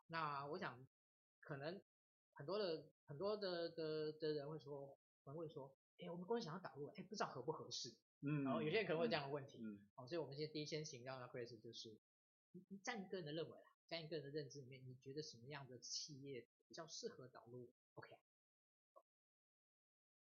[0.08, 0.84] 那我想，
[1.40, 1.80] 可能
[2.32, 7.94] 很多的很多的的的人会说，会问说，哎，我们公司想要导入，哎，不知道合不合适？
[8.22, 11.96] 嗯，然后有些人可能会有这样的问题，嗯，好，所以我们先第一先请教一下 Chris，就是
[12.52, 18.16] 你你在你个人的认为啦，在你个人的认知里面，你觉得什么样的企业比较适合导入 OK？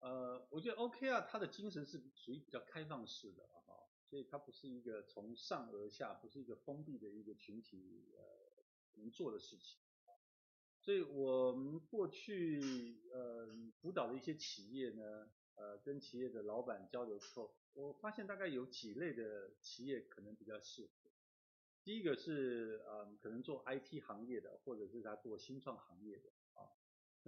[0.00, 9.80] 呃，我觉得 OK 啊，他的精神是属于比较开放式的啊，所以它不是一个从上而下，不是一个封闭的一个群体呃能做的事情。
[10.80, 13.48] 所以我们过去呃
[13.80, 17.54] 辅导的一些企业呢，呃跟企业的老板交流之后。
[17.74, 21.10] 我发现大概有几类的企业可能比较适合。
[21.84, 26.32] 第一个是呃可能做 IT 行业的，或者是他做新创行业的。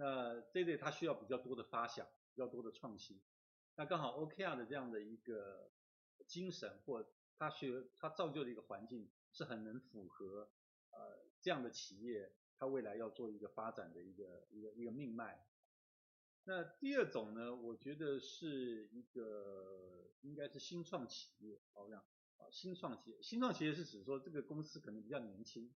[0.03, 3.21] 那这类他需要比较多的发想，比较多的创新。
[3.75, 5.69] 那刚好 OKR 的这样的一个
[6.25, 10.49] 精神或它学它造就的一个环境是很能符合
[10.89, 15.45] 呃这样的企业它未来要做一个发展的一个一个一个命脉。
[16.45, 21.99] 那第二种呢，我觉得是一个应该是新创企业，好像
[22.37, 25.71] 啊新创企业，新创企业是指说这个公司可能比较年轻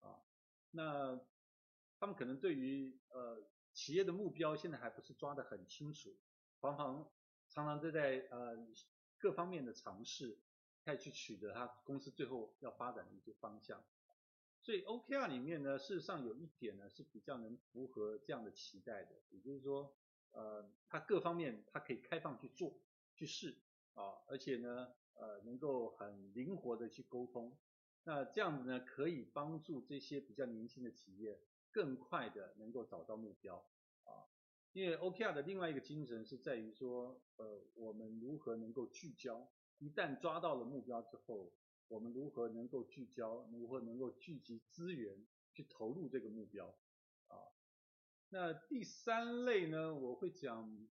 [0.00, 0.18] 啊，
[0.72, 1.20] 那
[2.00, 6.16] 他们可能对于呃企业的目标现在还不是抓得很清楚，
[6.60, 7.10] 常常
[7.48, 8.56] 常常都在呃
[9.18, 10.38] 各方面的尝试，
[10.82, 13.82] 再去取得他公司最后要发展的一些方向。
[14.62, 19.94] 所以 OKR 里面呢，事实上有一点呢是比较能符合这样的期待的，也就是说。
[20.32, 22.72] 呃，它各方面它可以开放去做、
[23.16, 23.58] 去试
[23.94, 27.58] 啊，而且呢，呃，能够很灵活的去沟通。
[28.04, 31.40] 那这样子呢，可以帮助这些比较年轻的企业
[31.72, 33.56] 更快的能够找到目标
[34.04, 34.26] 啊。
[34.72, 41.52] 因为 OKR 的另外一个精神是在于说，呃，我们如何能够聚焦，一旦抓到了目标之后，
[41.88, 46.68] 我们如何能够聚焦，如何能够聚集资源去投入这个目标
[47.26, 47.34] 啊。
[48.28, 50.88] 那第三类呢，我会讲，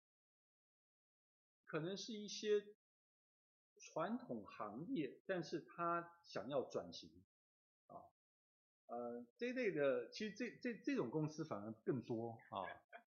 [1.65, 2.63] 可能是一些
[3.79, 7.11] 传统行业，但是他想要转型，
[8.93, 12.69] 呃，这类的，其实这这这种公司反而更多啊。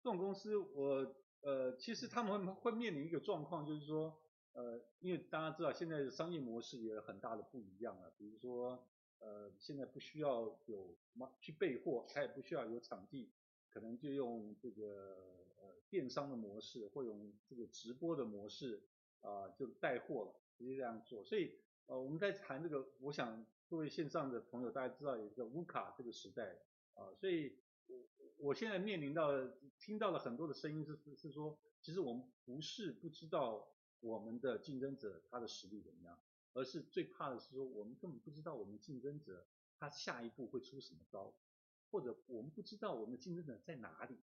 [0.02, 4.18] 这种公司我呃，其实他们会会面临一个状况，就是说，
[4.54, 8.88] 呃，因为大家知道现在的商业模式也有很大的不一样了，比如说，
[9.20, 10.96] 呃，现在不需要有
[11.42, 13.34] 去备货，他也不需要有场地。
[13.70, 15.18] 可能就用这个
[15.60, 18.82] 呃电商的模式，或用这个直播的模式
[19.20, 21.22] 啊、就带货了，直接这样做。
[21.26, 21.52] 所以
[21.88, 26.56] 呃我们在谈这个，我想各位线上的朋友大家知道有一个乌卡这个时代
[26.94, 27.58] 啊、所以
[27.88, 28.06] 我
[28.38, 29.32] 我现在面临到
[29.80, 33.68] 听到了很多的声音是是说，其实我们不是不知道
[34.00, 36.18] 我们的竞争者他的实力怎么样，
[36.54, 39.46] 而是最怕的是说我们根本不知道我们竞争者
[39.78, 41.36] 他下一步会出什么招。
[41.92, 44.18] 或者我们不知道我们的竞争者在哪里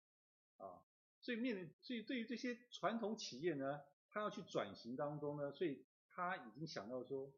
[0.58, 0.82] 啊，
[1.20, 3.80] 所以面临，所以对于这些传统企业呢，
[4.10, 7.32] 他要去转型当中呢，所以他已经想到说，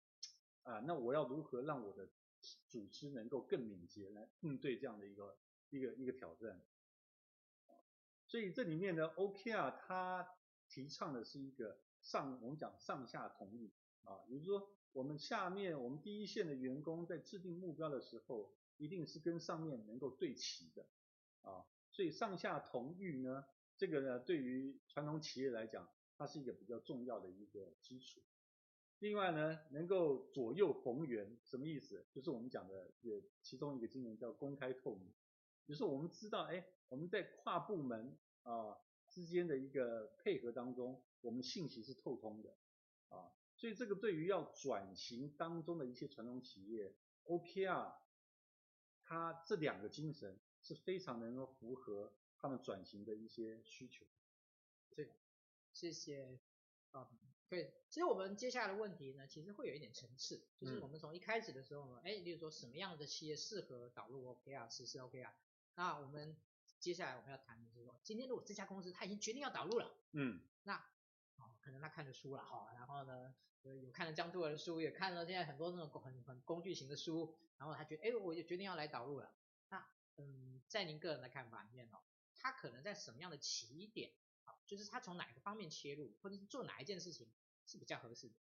[0.65, 2.11] 啊，那我要如何让我的
[2.69, 5.39] 组织能够更敏捷来应对这样的一个
[5.71, 6.61] 一个一个挑战，
[8.27, 10.29] 所以这里面呢，OKR 它
[10.69, 18.53] 提倡的是一个上，我们讲上下同意啊，也就是说，我们下面我们第一线的员工在制定目标的时候。
[18.77, 20.85] 一定是跟上面能够对齐的
[21.43, 23.45] 啊，所以上下同欲呢，
[23.77, 25.89] 这个呢对于传统企业来讲，
[26.19, 28.21] 它是一个比较重要的一个基础。
[29.01, 32.07] 另外呢，能够左右逢源，什么意思？
[32.12, 35.12] 就是我们讲的也其中一个精神叫公开透明，
[35.66, 38.76] 就是我们知道，哎，我们在跨部门啊
[39.09, 42.57] 之间的一个配合当中，我们信息是透通的
[43.09, 47.95] 啊，所以这个对于要转型当中的一些传统企业，OKR。
[49.07, 54.07] 它这两个精神是非常能够符合他们转型的一些需求。
[54.97, 55.12] 对，
[55.74, 56.38] 谢谢
[56.92, 57.11] 啊。
[57.49, 65.30] 对，其实我们接下来的问题呢，其实会有一点层次，就是我们从一开始的时候呢，哎，例如说什么样的企业适合导入 OKR，实施 OKR。
[65.74, 66.36] 那我们
[66.80, 70.76] 接下来我们要谈的就是说，今天如果这家公司他已经决定要导入了，嗯，那
[71.36, 77.34] 哦，可能他看的书了哈，然后呢，有看了江渡的书，也看了现在很多那种很很工具型的书。
[77.57, 79.32] 然后他觉得，哎，我就决定要来导入了。
[79.68, 79.86] 那，
[80.16, 82.01] 嗯，在您个人的看法里面哦，
[82.34, 84.24] 他可能在什么样的起点，啊，
[84.67, 87.29] 就是他从哪个方面切入，或者是做哪一件事情
[87.67, 88.35] 是比较合适的？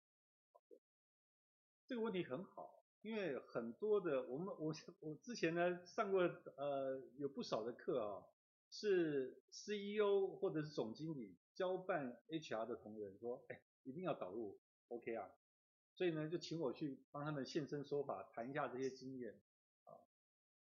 [1.87, 6.21] 这个问题很好，因为很多的我们我我之前呢上过
[6.55, 8.23] 呃有不少的课啊，
[8.69, 15.29] 是 CEO 或者是总经理交办 HR 的同仁说，哎，一定要导入 OK 啊。
[15.93, 19.41] 所以呢，就请我去帮他们现身说法，谈一下这些经验
[19.83, 19.91] 啊。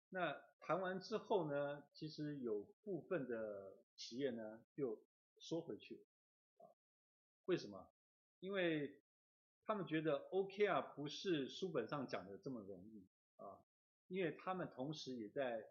[0.09, 5.01] 那谈完之后呢，其实有部分的企业呢就
[5.41, 6.05] 缩回去
[6.59, 6.63] 啊。
[7.47, 7.91] 为什么？
[8.39, 9.01] 因为
[9.65, 13.59] 他们觉得 OKR 不是书本上讲的这么容易啊。
[14.09, 15.65] 因为他们同时也在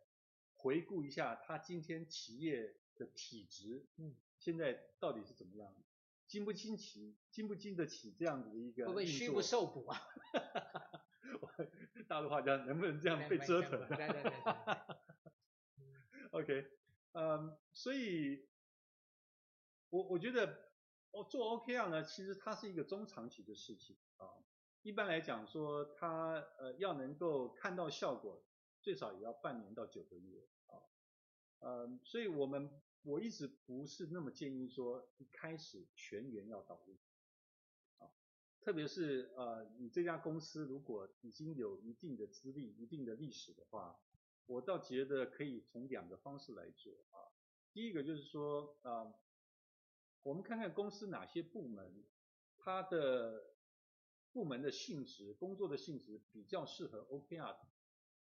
[0.56, 5.82] 回顾一下他今天企业的体质，嗯，现在到底是怎么样的。
[6.28, 8.88] 经不经起，经不经得起这样子的一个运作？
[8.88, 10.00] 会不会虚不受补啊？
[12.08, 13.88] 大陆话讲，能不能这样被折腾？
[13.90, 14.32] 对对对对。
[16.32, 16.66] OK，
[17.14, 18.48] 嗯，所以，
[19.90, 20.72] 我我觉得，
[21.12, 24.28] 我做 OKR 呢，其实它是一个中长期的事情啊。
[24.82, 28.44] 一般来讲说，它呃要能够看到效果，
[28.82, 30.80] 最少也要半年到九个月啊。
[31.60, 32.70] 嗯，所以我们
[33.02, 36.98] 我一直不是那么建议说一开始全员要导入，
[37.98, 38.12] 啊，
[38.62, 44.00] 特别是呃你这家公司如果已经有一定的资历、一定的历史的话，
[44.46, 47.28] 我倒觉得可以从两个方式来做啊。
[47.74, 49.14] 第一个就是说，啊，
[50.24, 52.04] 我们看看公司哪些部门，
[52.58, 53.56] 它的
[54.32, 57.58] 部门的性质、工作的性质比较适合 OKR，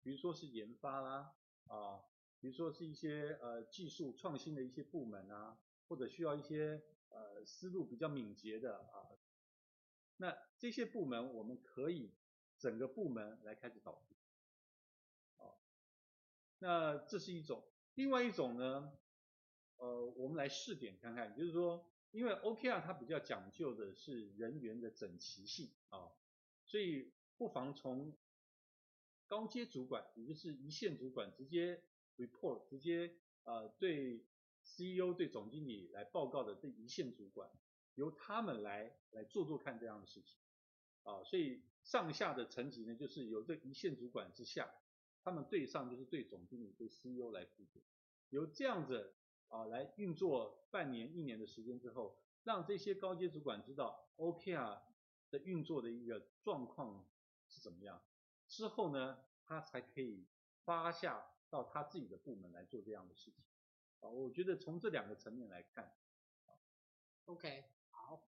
[0.02, 1.36] 比如说是研发啦，
[1.68, 2.04] 啊。
[2.40, 9.14] 比如说是一些呃技术创新的一些部门啊，或者需要一些呃思路比较敏捷的啊，
[10.18, 12.16] 那这些部门我们可以
[12.58, 14.16] 整个部门来开始导入，
[15.38, 15.60] 哦，
[16.58, 17.64] 那这是一种，
[17.94, 18.92] 另外一种呢，
[19.82, 26.12] 呃，我们来试点看看，就是说，因为 OKR 它比较讲究的是人员的整齐性啊，
[26.66, 28.16] 所以不妨从
[29.28, 31.84] 高阶主管，也就是一线主管直接。
[32.18, 33.16] report 直接
[33.46, 34.24] 呃对
[34.64, 37.50] CEO 对总经理来报告的这一线主管，
[37.96, 40.38] 由他们来来做做看这样的事情
[41.04, 44.72] 啊，所以上下的层级呢，就是由这一线主管之下，
[45.24, 47.82] 他们对上就是对总经理对 CEO 来负责，
[48.30, 49.16] 由这样子
[49.52, 54.82] 啊来运作半年一年的时间之后，让这些高阶主管知道 OKR
[55.30, 57.08] 的运作的一个状况
[57.48, 58.02] 是怎么样，
[58.48, 60.26] 之后呢，他才可以
[60.66, 61.28] 发下。
[61.52, 63.44] 到他自己的部门来做这样的事情，
[64.00, 65.94] 啊，我觉得从这两个层面来看
[67.26, 68.26] ，OK，好，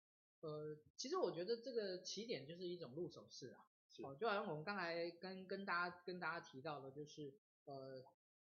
[0.41, 7.33] 呃，其实我觉得这个起点就是一种入手式啊，是，哦，就好像我们刚才跟跟大家跟大家提到的，就是
[7.65, 8.05] 呃，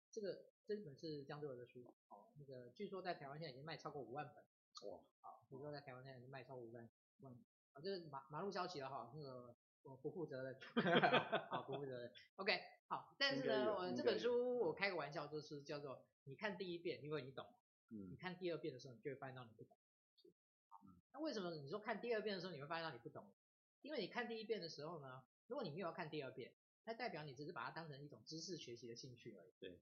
[0.10, 0.46] 这个
[0.78, 7.34] 这本是江浙的书，哦，那个据说在台湾现在已经卖超过五万本，哇，好，据说在台湾现在已经卖超过五万万，
[7.74, 9.54] 啊，这是马马路消息了哈，那个
[9.84, 10.58] 我不负责任，
[11.52, 12.58] 好，不负责任，OK。
[12.88, 17.46] 好，但是呢，我这本书我开个玩笑，就是叫做你看第一遍，因为你懂，
[17.90, 19.76] 嗯，你看第二遍的时候，你就会发现到你不懂。
[20.70, 20.80] 好，
[21.12, 23.30] 那为什么你说看第二遍的时候你会发现到你不懂？
[23.82, 26.54] 因为你看第一遍的时候呢，如果你没有要看第二遍，
[26.86, 29.54] 那代表你只是把它当成一种知识学习的兴趣而已。
[29.60, 29.78] 对。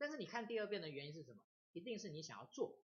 [0.00, 1.42] 但是你看第二遍的原因是什么？
[1.74, 2.80] 一定是你想要做，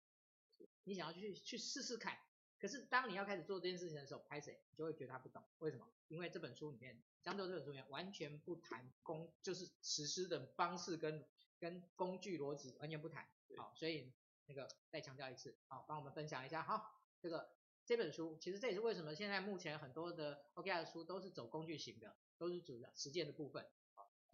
[0.84, 2.18] 你想要去去试试看。
[2.58, 5.42] 可是当你要开始做这件事情的时候，拍谁你就会觉得他不懂。
[5.60, 5.88] 为什么？
[6.08, 11.24] 因为这本书里面，江浙这本书里面完全不谈工，就是实施的方式跟
[11.58, 13.26] 跟工具逻辑完全不谈。
[13.56, 14.12] 好，所以
[14.44, 16.62] 那个再强调一次，好，帮我们分享一下。
[16.62, 17.50] 好，这个
[17.86, 23.66] 这本书其实这也是为什么现在目前很多的 OKR 的书都是走工具型的，都是主要实践的部分。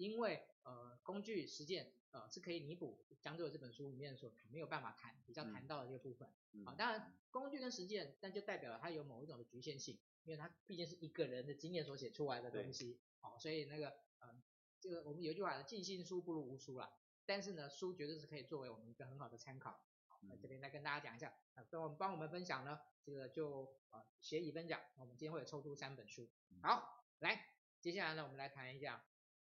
[0.03, 6.29] 因为呃工具实践呃是可以弥补江浙这本书里面所没有办法谈比较谈到的这个部分。
[6.67, 13.01] 啊，当然工具跟实践，但就代表了它有某一种的局限性，因为它毕竟是一个人的经验所写出来的东西。
[13.21, 13.89] 好，所以那个
[14.19, 14.43] 呃
[14.81, 16.93] 这个我们有一句话，尽信书不如无书啦。
[17.25, 19.71] 但是呢，书绝对是可以作为我们一个很好的参考。
[20.07, 26.29] 好，那这边再跟大家讲一下，啊，帮我们帮我们分享呢，这个就呃协议分享，我们今天会有抽出三本书。
[26.63, 27.47] 好，来，
[27.81, 29.05] 接下来呢，我们来谈一下。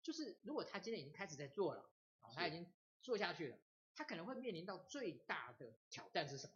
[0.08, 1.82] 就是如果他今天已经开始在做了，
[2.22, 2.66] 啊，他已经
[3.02, 3.58] 做下去了，
[3.94, 6.54] 他可能会面临到最大的挑战是什么？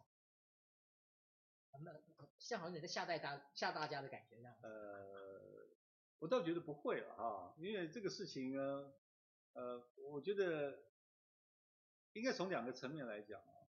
[1.84, 1.92] 那
[2.38, 4.56] 像好像你在吓大家吓大家的感觉一样。
[4.62, 5.68] 呃，
[6.20, 8.94] 我倒觉得不会了啊，因为这个事情呢，
[9.52, 10.84] 呃，我觉得
[12.14, 13.68] 应该从两个层面来讲啊。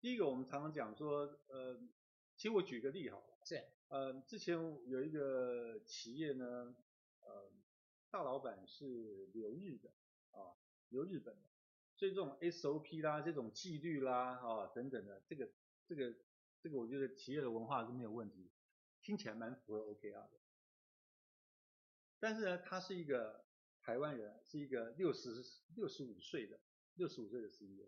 [0.00, 1.78] 第一个，我们常常讲说，呃，
[2.36, 4.56] 其实我举个例好了，是，呃，之前
[4.88, 6.74] 有一个企业呢，
[7.20, 7.59] 呃。
[8.10, 9.88] 大老板是留日的
[10.32, 10.58] 啊，
[10.88, 11.48] 留日本的，
[11.94, 15.48] 所以这种 SOP 啦，这种纪律啦，啊等等的，这个
[15.86, 16.12] 这个
[16.60, 18.50] 这个，我觉得企业的文化是没有问题，
[19.00, 20.40] 听起来蛮符合 OKR 的。
[22.18, 23.44] 但是呢，他是一个
[23.80, 25.30] 台湾人，是一个六十
[25.76, 26.58] 六十五岁的
[26.94, 27.86] 六十五岁的 CEO。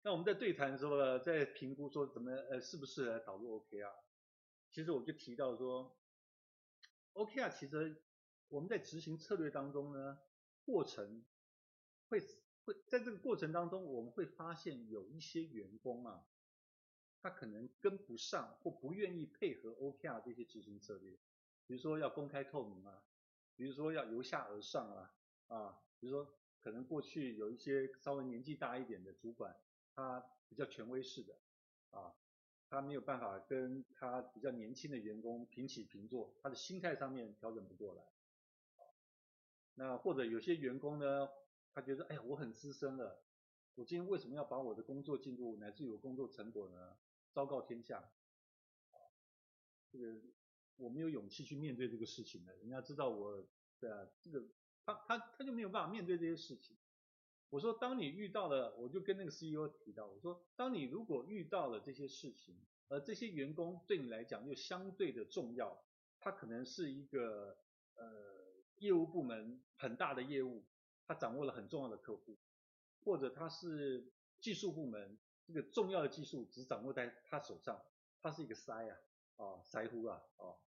[0.00, 3.92] 那我们在对谈的时候呢，在评估说怎么呃适不适合导入 OKR，
[4.70, 5.94] 其实我就提到说
[7.12, 8.02] ，OKR 其实。
[8.48, 10.18] 我们在执行策略当中呢，
[10.64, 11.24] 过程
[12.08, 12.20] 会
[12.64, 16.26] 会在这个过程当中，我们会发现有一些员工啊，
[17.20, 21.12] 他可能跟不上或不愿意配合 OKR 这些执行策略，
[21.66, 23.04] 比如说要公开透明啊，
[23.54, 25.14] 比如说要由下而上啊，
[25.48, 29.54] 啊，比如说可能过去有一些稍微年纪大一点的主管，
[29.94, 31.34] 他比较权威式的
[31.90, 32.14] 啊，
[32.70, 38.02] 他没有办法跟他比较年轻的员工平起平坐，他的心态上面调整不过来。
[39.78, 41.28] 那或者有些员工呢，
[41.72, 43.22] 他觉得，哎呀，我很资深了，
[43.76, 46.96] 我今天为什么要把我的工作进度乃至于我工作成果呢，
[47.32, 48.10] 昭告天下？
[49.92, 50.20] 这个
[50.76, 53.46] 我没有勇气去面对这个事情的，人家知道我，
[53.78, 54.44] 对啊，这个
[54.84, 56.76] 他他他就没有办法面对这些事情。
[57.48, 62.56] 我说，当你遇到了，我就跟那个 CEO 提到，我说，当你如果遇到了这些事情，
[62.88, 65.80] 而这些员工对你来讲又相对的重要，
[66.18, 67.56] 他可能是一个
[67.94, 68.37] 呃
[68.80, 70.64] 业务部门很大的业务，
[71.06, 72.36] 他掌握了很重要的客户，
[73.04, 77.80] 或者他是技术部门，这个重要的技术只掌握在他手上，
[78.20, 78.96] 他是一个腮啊，
[79.36, 80.58] 哦，腮乎啊，哦，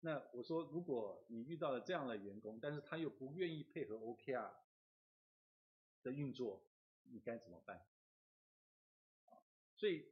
[0.00, 4.50] 那我说，如果你遇到了这样的员工，但是他又不愿意配合 OKR。
[6.02, 6.62] 的运作，
[7.10, 7.84] 你该怎么办？
[9.74, 10.08] 所以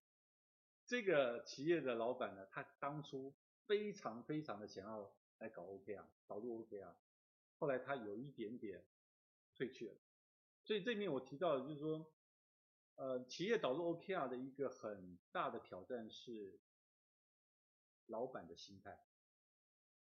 [0.86, 3.32] 这个企业的老板呢，他当初
[3.66, 6.92] 非常非常的想要来搞 OKR，导入 OKR，
[7.58, 8.84] 后来他有一点点
[9.54, 9.96] 退却了。
[10.64, 12.12] 所以这面我提到的就是说，
[12.96, 16.58] 呃，企业导入 OKR 的一个很大的挑战是
[18.06, 18.98] 老板的心态，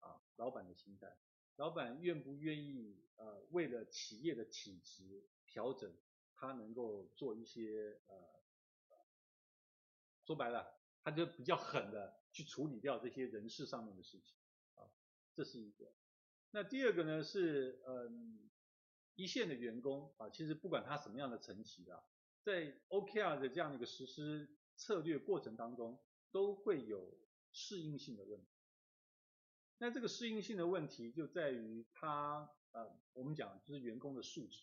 [0.00, 1.16] 啊，老板的心态，
[1.56, 5.28] 老板愿不愿意呃，为了企业的体质。
[5.48, 5.90] 调整，
[6.34, 8.42] 他能够做一些呃，
[10.26, 14.36] 说白了，他就比较狠的去处理掉这些人事上面的事情
[14.74, 14.90] 啊，
[15.34, 15.90] 这是一个。
[16.50, 18.50] 那第二个呢是嗯，
[19.14, 22.02] 一线的员工啊，其实不管他什么样的层级啊，
[22.42, 25.98] 在 OKR 的这样的一个实施策略过程当中，
[26.30, 27.18] 都会有
[27.52, 28.48] 适应性的问题。
[29.78, 34.62] 那这个适应性的问题就在于他呃，我们讲就是员工的素质。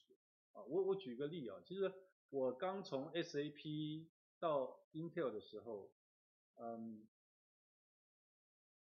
[0.53, 1.91] 啊，我我举个例啊，其实
[2.29, 4.07] 我刚从 SAP
[4.39, 5.91] 到 Intel 的时候，
[6.55, 7.07] 嗯，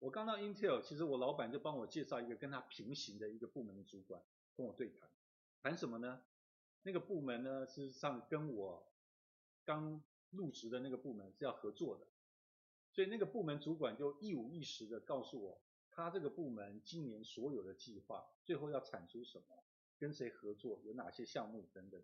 [0.02, 4.20] 我刚到 Intel，其实我老板就帮我介绍一个跟他平行的一个部门的主管
[4.58, 5.08] 跟我对谈，
[5.62, 6.24] 谈什么呢？
[6.82, 8.92] 那个部门呢，事实上跟我
[9.64, 12.08] 刚入职的那个部门是要合作的，
[12.92, 19.64] 所以那个部门主管就一五一十的告诉我，他这个部门今年所有的计划，最后要产出什么。
[20.00, 22.02] 跟谁合作，有哪些项目等等。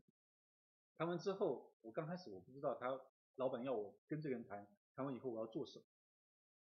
[1.00, 3.02] 谈完之后，我刚开始我不知道他
[3.38, 5.86] 老板要我跟这个人谈，谈完以后我要做什么。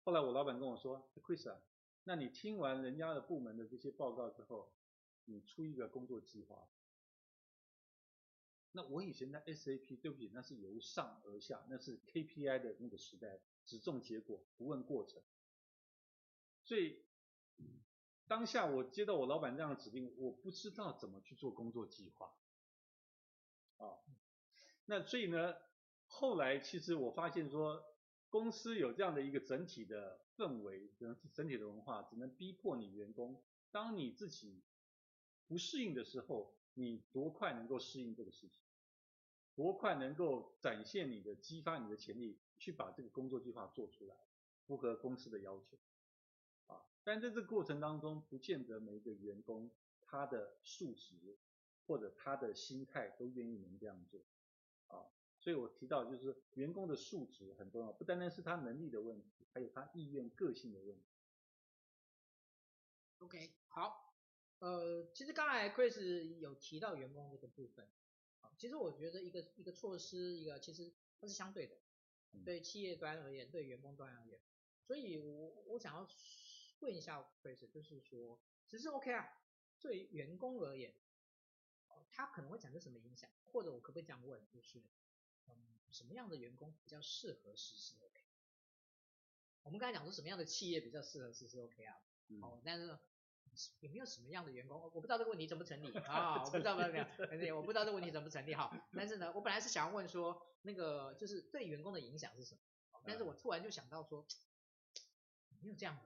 [0.04, 1.62] 后来我老板跟我说，Chris 啊，
[2.04, 4.72] 那你听完人家的部门的这些报告之后，
[5.26, 6.68] 你出一个工作计划。
[8.72, 15.22] 那我以前在 SAP，对不起，那是由上而下，那是 KPI 的那个时代，只重结果，不问过程。
[16.64, 17.04] 所以。
[18.30, 22.36] 当下我接到我老板这样的指令，我不知道怎么去做工作计划，
[23.78, 24.04] 啊，
[24.84, 25.56] 那所以呢，
[26.08, 27.82] 后来其实我发现说，
[28.30, 34.61] 公司有这样的一个整体的氛围，整整体的文化，只能逼迫你员工，当你自己
[35.47, 38.61] 不适应的时候，你多快能够适应这个事情，
[39.55, 44.15] 多快能够展现你的、激发你的潜力，去把这个工作计划做出来，
[44.65, 45.78] 符合公司的要求。
[46.67, 49.71] 啊但在这个过程当中，不见得每一个员工
[50.01, 51.38] 他的素质
[51.86, 54.19] 或者他的心态都愿意能这样做
[54.88, 55.07] 啊，
[55.48, 61.06] 所以我提到就是员工的素质很重要，不单单是他能力的问题，还有他意愿、个性的问题。
[63.20, 64.14] OK，好，
[64.60, 67.88] 呃，其实刚才 Chris 有提到员工这个部分，
[68.41, 71.78] 啊，其实我觉得一个一个措施，一个其实它是相对的，
[72.43, 74.38] 对企业端而言，对员工端而言，
[74.86, 76.06] 所以我我想要。
[76.82, 78.38] 问一下 Chris 就是说，
[78.68, 79.26] 其实 OK 啊，
[79.80, 80.93] 对员工而言，
[82.12, 83.28] 他可能会产生什么影响？
[83.45, 85.07] 或者我可不可以这样问，就是，嗯，
[85.91, 88.21] 什么样的员工比较适合实施 OK？
[89.63, 91.95] 我们刚才讲说什么样的企业比较适合实施 OK 啊？
[92.41, 92.97] 哦，但是
[93.79, 94.79] 有没有什么样的员工？
[94.81, 96.43] 我不知道这个问题怎么成立啊？
[96.43, 96.89] 我不知道没有
[97.38, 98.71] 没有，我不知道这个问题怎么成立哈。
[98.93, 102.61] 但是呢，我本来是想要问说，那个就是对员工的影响是什么？
[103.05, 104.27] 但是我突然就想到说，
[105.61, 106.01] 没有这样的。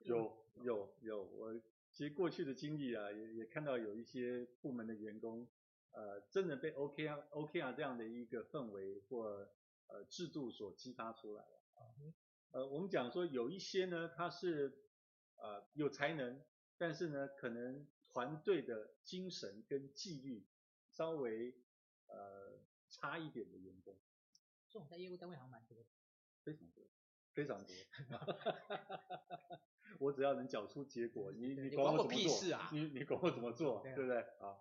[0.00, 1.60] 有有有，我
[1.92, 5.46] 其实过去的经历啊，也也看到有一些部门的员工，
[5.92, 9.48] 呃，真的被 OK 啊 OK 啊这样的一个氛围或
[9.88, 11.60] 呃制度所激发出来了。
[12.52, 14.84] 呃，我们讲说有一些呢，他是
[15.36, 16.42] 呃有才能，
[16.78, 20.46] 但是呢，可能团队的精神跟纪律
[20.90, 21.54] 稍微
[22.06, 23.96] 呃差一点的员工。
[24.68, 25.88] 这种在业务单位好像蛮多的。
[26.42, 26.84] 非常多，
[27.34, 27.74] 非常多。
[30.00, 32.54] 我只要能缴出结果，你你管我怎么做？
[32.54, 33.82] 啊、你你管我怎么做？
[33.82, 34.20] 对，对不对？
[34.38, 34.56] 啊，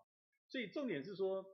[0.49, 1.45] 所以重点是说，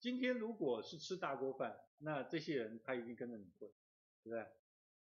[0.00, 3.70] 今天如果是吃大锅饭，那这些人他一定跟着你混，
[4.22, 4.46] 对不对？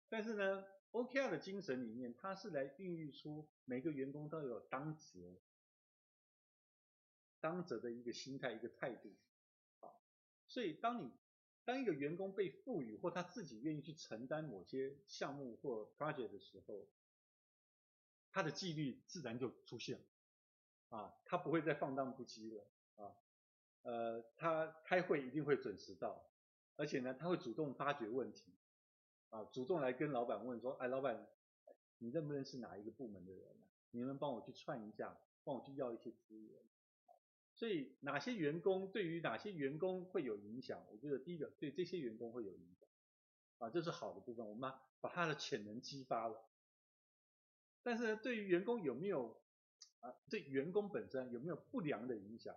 [0.09, 5.41] 但是呢，OKR 的精神里面，它是来孕育出每个员工都有当责、
[7.41, 9.13] 当责的一个心态、一个态度。
[9.81, 9.91] 啊，
[10.47, 11.11] 所以当你
[11.65, 16.89] 当一个员工被赋予或他自己愿意去承担某些项目或 project 的时候，
[18.31, 20.05] 他的纪律自然就出现了，
[20.97, 22.67] 啊，他不会再放荡不羁了，
[22.97, 23.17] 啊，
[23.83, 26.25] 呃，他开会一定会准时到，
[26.77, 28.53] 而且呢，他会主动发掘问题，
[29.31, 31.27] 啊，主动来跟老板问说，哎，老板，
[31.99, 33.43] 你认不认识哪一个部门的人？
[33.91, 36.61] 你能帮我去串一下，帮我去要一些资源。
[37.55, 40.83] 所以哪些员工对于哪些员工会有影响？
[40.91, 42.89] 我觉得第一个对这些员工会有影响，
[43.59, 46.49] 啊，这是好的部分，我们把把他的潜能激发了。
[47.83, 49.37] 但是呢，对于员工有没有
[50.01, 50.15] 啊？
[50.31, 52.57] 对员工本身有没有不良的影响？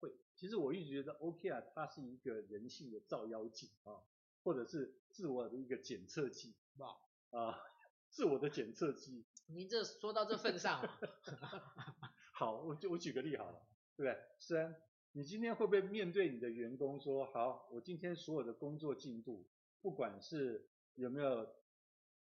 [0.00, 4.02] 会，其实我一直觉得 OKR 它是一个人性的照妖镜啊，
[4.42, 6.96] 或者是自我的一个检测剂，哇
[7.30, 7.60] 啊，
[8.08, 9.24] 自我的检测剂。
[9.46, 11.74] 您这说到这份上啊，
[12.32, 13.60] 好，我就我举个例好了，
[13.96, 14.18] 对不对？
[14.38, 14.74] 虽然
[15.12, 19.46] 你今天会不会面对你的员工说，好，我今天所有的工作进度，
[19.80, 21.48] 不管是有没有。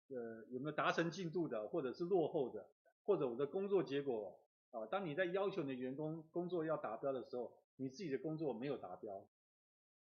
[0.08, 2.68] 呃，有没有达成进度的，或者是落后的，
[3.04, 4.38] 或者我的工作结果
[4.70, 9.28] 啊，当你在要求你的员工工作要达标的时候，你自己的工作没有达标，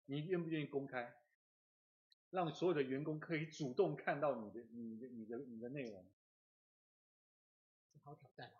[0.05, 1.15] 你愿不愿意公开，
[2.29, 6.05] 让所有的员工可以主动看到你的、你的、你的、你的内容？
[8.03, 8.55] 好挑战啊！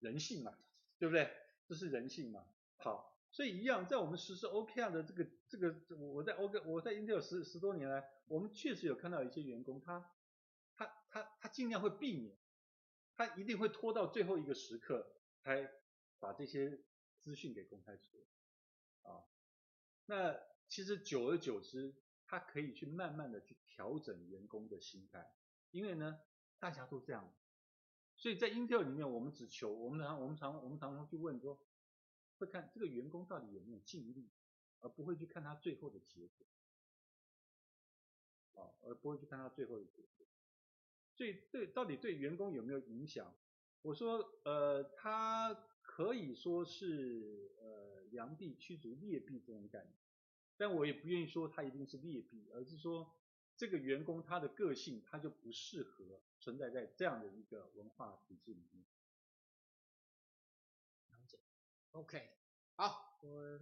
[0.00, 0.58] 人性嘛，
[0.98, 1.30] 对不对？
[1.66, 2.44] 这是人性嘛。
[2.76, 10.12] 好，所以一样，在我们实施 OKR 的这个、这个，我在 OK，我在 Intel 十十多年来，我们确实有看到一些员工他。
[10.76, 12.36] 他他他尽量会避免，
[13.16, 15.68] 他一定会拖到最后一个时刻才
[16.20, 16.78] 把这些
[17.20, 19.24] 资讯给公开出来啊。
[20.06, 20.38] 那
[20.68, 21.94] 其实久而久之，
[22.24, 25.34] 他可以去慢慢的去调整员工的心态，
[25.70, 26.20] 因为呢，
[26.58, 27.34] 大家都这样，
[28.16, 31.58] 所以在 Intel 里面，我们只求我们常我们常我们常常去问说，
[32.38, 34.30] 会看这个员工到底有没有尽力，
[34.80, 36.46] 而不会去看他最后的结果，
[38.62, 40.26] 啊，而不会去看他最后的结果。
[41.16, 43.34] 对对，到底对员工有没有影响？
[43.82, 49.90] 我说，呃，他可以说是呃良币驱逐劣币这种感觉，
[50.58, 53.10] 但我也不愿意说他一定是劣币，而是说
[53.56, 58.84] 这个员工他的个性他就不适合存在在这样的一个文化体制里面。
[61.92, 62.30] ，OK，
[62.76, 63.58] 好，我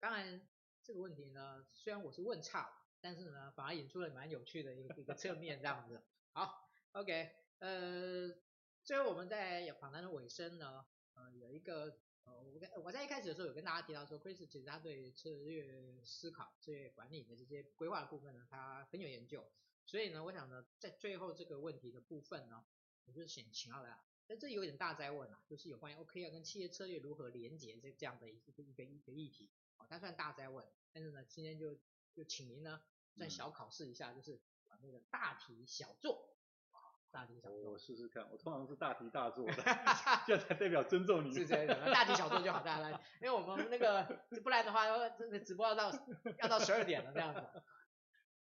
[0.00, 0.40] 当然
[0.82, 6.02] 这个问题呢，虽然我是问差了，但是呢，反而引出了蛮有趣的一个一个侧面这样子。
[6.32, 8.34] 好，OK，呃，
[8.82, 10.84] 最后我们在访谈的尾声呢，
[11.16, 19.46] 呃，有一个，呃，我跟我在一开始的时候有跟大家提到说，Chris 其实他对策略思考、策略管理的这些规划的部分呢，他很有研究，
[19.84, 22.64] 所以呢，我想呢，在最后这个问题的部分呢，
[23.06, 31.78] 我就是想请教大家，但这有点大灾问啊，就是有关于 OKR 跟企业策略如何连接这这样的一个一个一个议题，哦，它算大灾问，但是呢，今天就
[32.14, 32.82] 就请您呢，
[33.16, 34.40] 算小考试一下，就是。
[34.68, 36.35] 把那个大题小做，
[37.16, 38.28] 大题小做，我试试看。
[38.30, 39.54] 我通常是大题大做的，
[40.28, 41.32] 这才代表尊重你。
[41.32, 42.90] 是这样，大题小做就好，大家来，
[43.22, 44.04] 因为我们那个
[44.44, 45.90] 不然的话，这个直播要到
[46.42, 47.40] 要到十二点了这样子。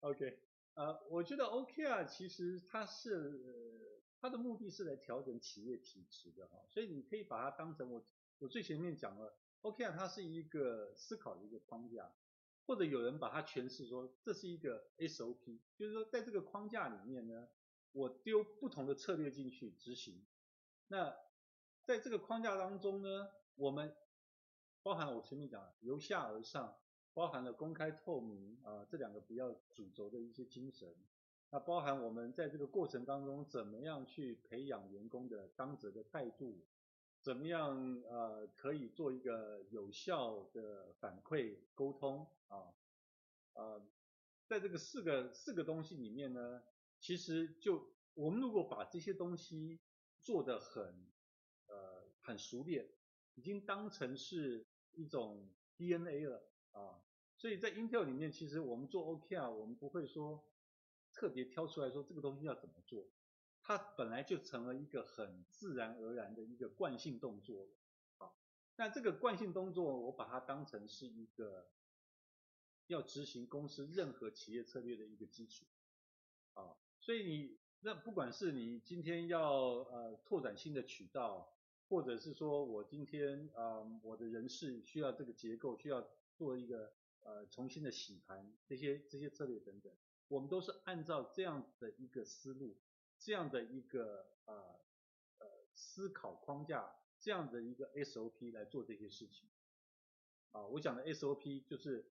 [0.01, 0.39] OK，
[0.73, 8.03] 呃，我觉得 OK 啊其实它是它的目的是来调整企业体质的哈，所以你可以把它当成我
[8.39, 12.11] 我最前面讲了 OK 啊它是一个思考的一个框架。
[12.69, 17.47] 或者有人把它诠释说，这是一个 SOP，就是说在这个框架里面呢，
[17.97, 20.23] 我丢不同的策略进去执行。
[20.89, 21.17] 那
[21.87, 23.97] 在这个框架当中呢，我们
[24.83, 26.77] 包含了我前面讲的由下而上，
[27.15, 30.95] 包含了公开透明啊这两个比较主轴的一些精神。
[31.51, 36.67] 那包含我们在这个过程当中怎么样去培养员工的当责的态度。
[37.23, 42.71] 怎么样呃可以做一个有效的反馈沟通啊？
[43.55, 43.83] 呃，
[44.47, 46.63] 在这个四个四个东西里面呢，
[47.01, 49.81] 其实就我们如果把这些东西
[50.23, 50.85] 做得很
[51.67, 52.89] 呃很熟练，
[53.35, 57.03] 已经当成是一种 DNA 了啊。
[57.37, 60.43] 所以在 Intel 里面，其实我们做 OKR，我们不会说
[61.13, 63.07] 特别挑出来说这个东西要怎么做。
[63.63, 67.67] 它本来就成了一个很自然而然的一个惯性动作
[68.19, 68.33] 了，
[68.77, 71.69] 那这个惯性动作，我把它当成是一个
[72.87, 75.67] 要执行公司任何企业策略的一个基础，
[76.55, 76.77] 啊，
[77.07, 79.49] 所以你那不管是你今天要
[79.93, 81.57] 呃拓展新的渠道，
[81.89, 86.05] 或者是说我今天、呃、我的人事需要这个结构需要
[86.35, 86.93] 做一个
[87.23, 89.93] 呃重新的洗盘，这些这些策略等等，
[90.27, 92.77] 我们都是按照这样的一个思路。
[93.19, 94.55] 这样的一个呃
[95.39, 99.49] 呃思考框架，这样的一个 SOP 来做这些事情，
[100.51, 102.05] 啊，我讲的 SOP 就是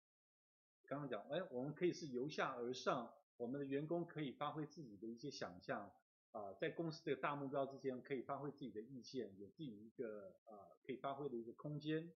[0.86, 5.90] 刚刚讲，哎，我们可以是由下而上，我们的员工可以发挥自己的一些想象，
[6.32, 12.12] 啊，在公司的大目标之间可以发挥自己的意见，有自己一个呃可以发挥的一个空间，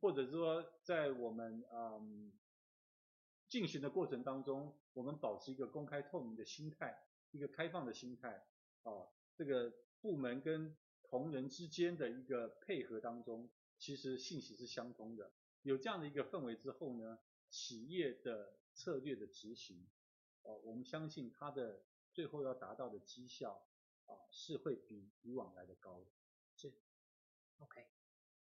[0.00, 2.32] 或者说在我们嗯
[3.48, 6.98] 进行的过程当中，我们保持一个公开透明的心态，
[7.30, 8.46] 一个开放的心态，
[8.82, 13.48] 啊，这个部门跟同仁之间的一个配合当中，
[13.78, 15.32] 其实信息是相通的。
[15.62, 19.86] 有这样的一个氛围之后呢，企业的策略的执行，
[20.48, 21.82] 哦，我们相信它的
[22.12, 23.62] 最后要达到的绩效，
[24.06, 26.06] 啊，是会比以往来的高的。
[26.56, 26.72] 是
[27.58, 27.86] ，OK。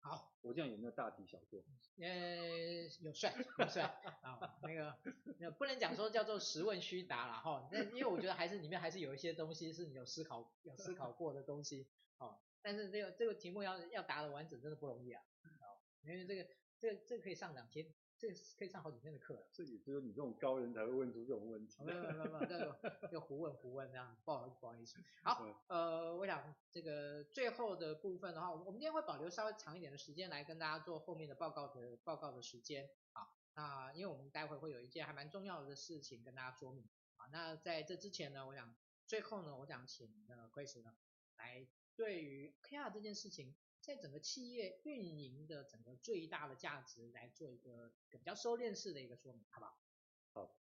[0.00, 1.62] 好，我这样有没有大题小做？
[2.00, 3.86] 呃，有算有算
[4.22, 4.98] 啊，那个
[5.38, 11.86] 那不能讲说叫做实问虚答了哈，那因为我觉得还是里面还是有一些东西是你有思考有思考过的东西，
[12.18, 15.22] 哦，但是这个这个题目要要答的完整真的不容易啊，
[16.02, 16.48] 因为这个
[16.82, 17.86] 这个这个可以上两天。
[18.18, 19.48] 这可以上好几天的课了。
[19.52, 21.82] 这也只有你这种高人才会问出这种问题。
[21.82, 22.78] 没有没有没有，这个
[23.10, 24.96] 要胡问胡问这样，不好意思不好意思。
[25.24, 32.88] 好，呃，我想这个最后的部分的话，我们我们今天会保留稍微长一点的时间来跟大家做后面的报告的报告的时间。
[33.10, 36.88] 好，那因为我们待会会有一件还蛮重要的事情跟大家说明。
[37.16, 38.72] 好，那在这之前呢，我想
[39.04, 40.94] 最后呢，我想请呃 Chris 呢
[41.38, 41.66] 来
[41.96, 43.52] 对于 OKR 这件事情。
[43.82, 49.76] 在整个企业运营的整个最大的价值来做一个比较收敛式的一个说明，好不好？
[50.32, 50.56] 好，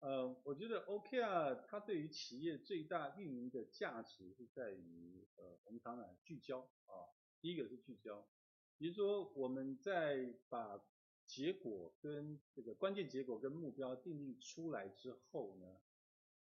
[0.00, 7.06] 呃，我觉得 OKR 它对于企业最大运营的价值是在于，呃，我们常讲聚焦啊，
[7.40, 8.28] 第一个是聚焦，
[8.76, 10.84] 比如说我们在把
[11.26, 15.80] 结果跟这个关键结果跟目标定义出来之后呢，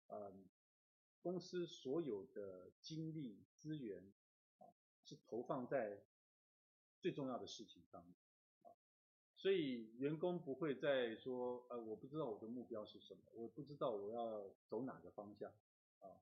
[0.08, 0.34] 呃，
[1.22, 4.12] 公司所有的精力资源。
[5.08, 6.04] 是投放在
[7.00, 8.14] 最重要的事情上面
[8.64, 8.76] 啊，
[9.38, 15.50] 所以员工不会再说，呃，我不知道我的目标是什么，我不知道我要走哪个方向
[16.00, 16.20] 啊，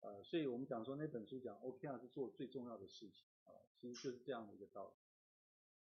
[0.00, 4.94] 呃，所以我们讲说那本书讲 OKR 是做最重要的事情啊，其实就是这样的一个道理。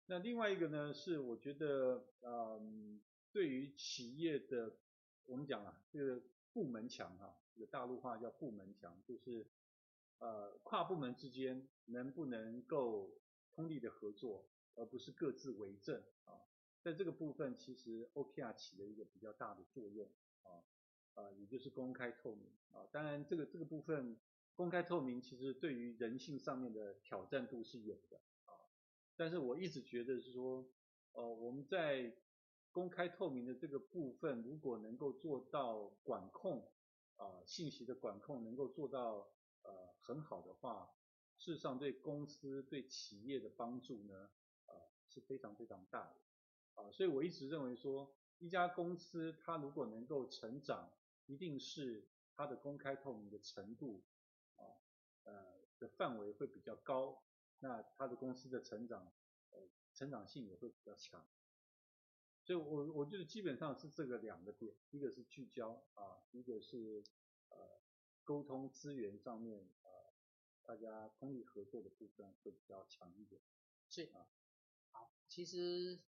[0.05, 3.01] 那另外一个呢，是我觉得，嗯，
[3.31, 4.75] 对于企业的，
[5.25, 6.21] 我们讲啊，这个
[6.53, 9.47] 部门墙哈，这个大陆话叫部门墙，就是。
[10.21, 13.09] 呃，跨部门之间能不能够
[13.51, 14.45] 通力的合作，
[14.75, 16.37] 而不是各自为政啊？
[16.83, 20.07] 在这个部分，其实 OKR 起了一个比较大的作用
[20.43, 20.61] 啊，
[21.15, 22.85] 啊，也就是公开透明啊。
[22.91, 24.15] 当然，这个这个部分
[24.53, 28.53] 公开透明，其实对于人性上面的挑战度是有的啊。
[29.17, 30.63] 但是我一直觉得是说，
[31.13, 32.15] 呃，我们在
[32.71, 36.71] 公开透明的这个部分，如果能够做到管控
[37.15, 39.27] 啊，信息的管控能够做到。
[39.63, 40.93] 呃，很好的话，
[41.37, 44.29] 事实上对公司对企业的帮助呢，
[44.65, 44.73] 呃，
[45.07, 46.15] 是非常非常大的，
[46.81, 50.91] 啊、所以我一直认为说，一家公司它如果能够成长，
[51.25, 54.03] 一定是它的公开透明的程度，
[54.55, 54.63] 啊，
[55.23, 57.23] 呃的范围会比较高，
[57.59, 59.11] 那它的公司的成长，
[59.51, 59.59] 呃，
[59.93, 61.25] 成长性也会比较强，
[62.43, 67.03] 所以我我觉得基本上是这个两个点，一个是聚焦啊，一个是
[67.49, 67.80] 呃。
[68.31, 70.13] 沟通资源上面，呃，
[70.63, 73.41] 大家通力合作的部分会比较强一点。
[73.89, 74.25] 是啊，
[74.91, 76.01] 好，其实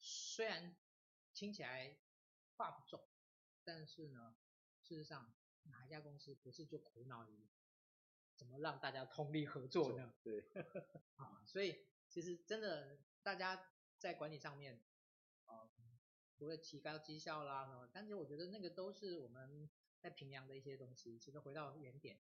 [0.00, 0.74] 虽然
[1.34, 1.98] 听起来
[2.56, 3.06] 话不重，
[3.62, 4.34] 但是呢，
[4.80, 7.46] 事实上哪一家公司不是就苦恼于
[8.36, 10.14] 怎么让大家通力合作呢？
[10.22, 10.50] 对，
[11.16, 14.82] 啊，所以其实真的大家在管理上面，
[15.44, 15.68] 啊，
[16.32, 19.68] 除了提高绩效啦，但是我觉得那个都是我们。
[20.00, 22.20] 在平阳的一些东西，其实回到原点，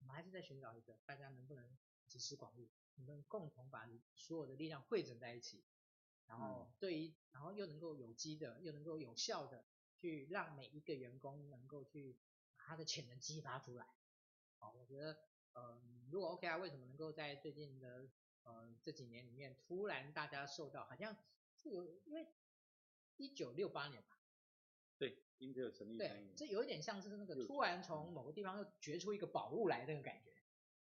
[0.00, 5.64] 我们还是在寻找一个大家能不能集思广益，能不能共同把所有的力量汇整在一起，
[6.26, 9.64] 然后对于，然后又能够有机的，又能够有效的
[9.96, 12.18] 去让每一个员工能够去
[12.56, 13.86] 把他的潜能激发出来。
[14.58, 15.12] 好，我觉得，
[15.54, 18.08] 嗯、呃，如果 OKR 为什么能够在最近的
[18.42, 21.16] 呃这几年里面突然大家受到，好像
[21.56, 22.26] 是有因为
[23.16, 24.18] 一九六八年吧。
[24.98, 25.98] 对，英特尔成立。
[25.98, 30.30] 对，这有一点像是那个突然从某个地方又掘出一个宝物来那个感觉。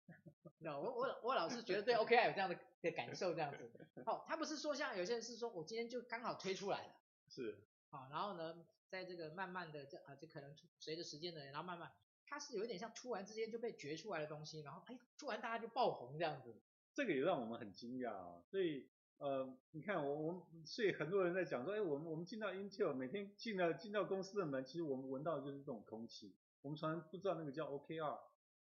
[0.58, 3.70] 那我我我老是觉得对 OKR 有这样的的感受，这样子。
[4.04, 6.94] 哦，他不是说像有些人是说我今天就刚好推出来了。
[7.28, 7.58] 是。
[7.88, 11.90] 好，然后呢，在这个慢慢的这啊，就可能随着时间的，然后慢慢，
[12.26, 16.54] 它是有一点像突然之间就被掘出来的东西，然后哎，突然大家就爆红这样子。
[16.92, 18.90] 这个也让我们很惊讶啊，所以。
[19.20, 28.18] 呃，你看我我们，所以很多人在讲说，哎，我们我们进到 Intel，每天进了进到公司的门，其实我们闻到的就是这种空气，我们从来不知道那个叫 OKR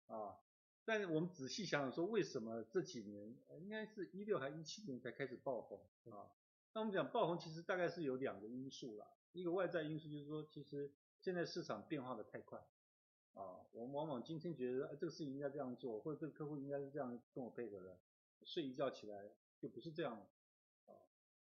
[0.09, 0.37] 啊。
[0.85, 5.81] 但是我们仔细想想说，为什么这几年，应该是一六还是一七年才开始爆红
[6.13, 6.29] 啊？
[6.75, 10.93] 那我们讲爆红，其实大概是有两个因素啦，一个外在因素就是说，其实
[11.23, 12.59] 现在市场变化的太快
[13.33, 17.99] 啊，我们往往今天觉得，这个事情应该这样做，或者这个客户应该是这样跟我配合的，
[18.43, 19.31] 睡一觉起来
[19.65, 20.27] 就不是这样了
[20.85, 20.93] 啊。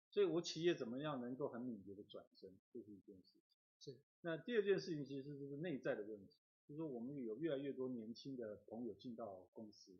[0.08, 3.40] 所以我企业怎么样能够很敏捷的转身，这是一件事情。
[3.78, 4.00] 是。
[4.22, 9.92] 那第二件事情其实就是内在的问题，就是说我们有越来越多年轻的朋友进到公司，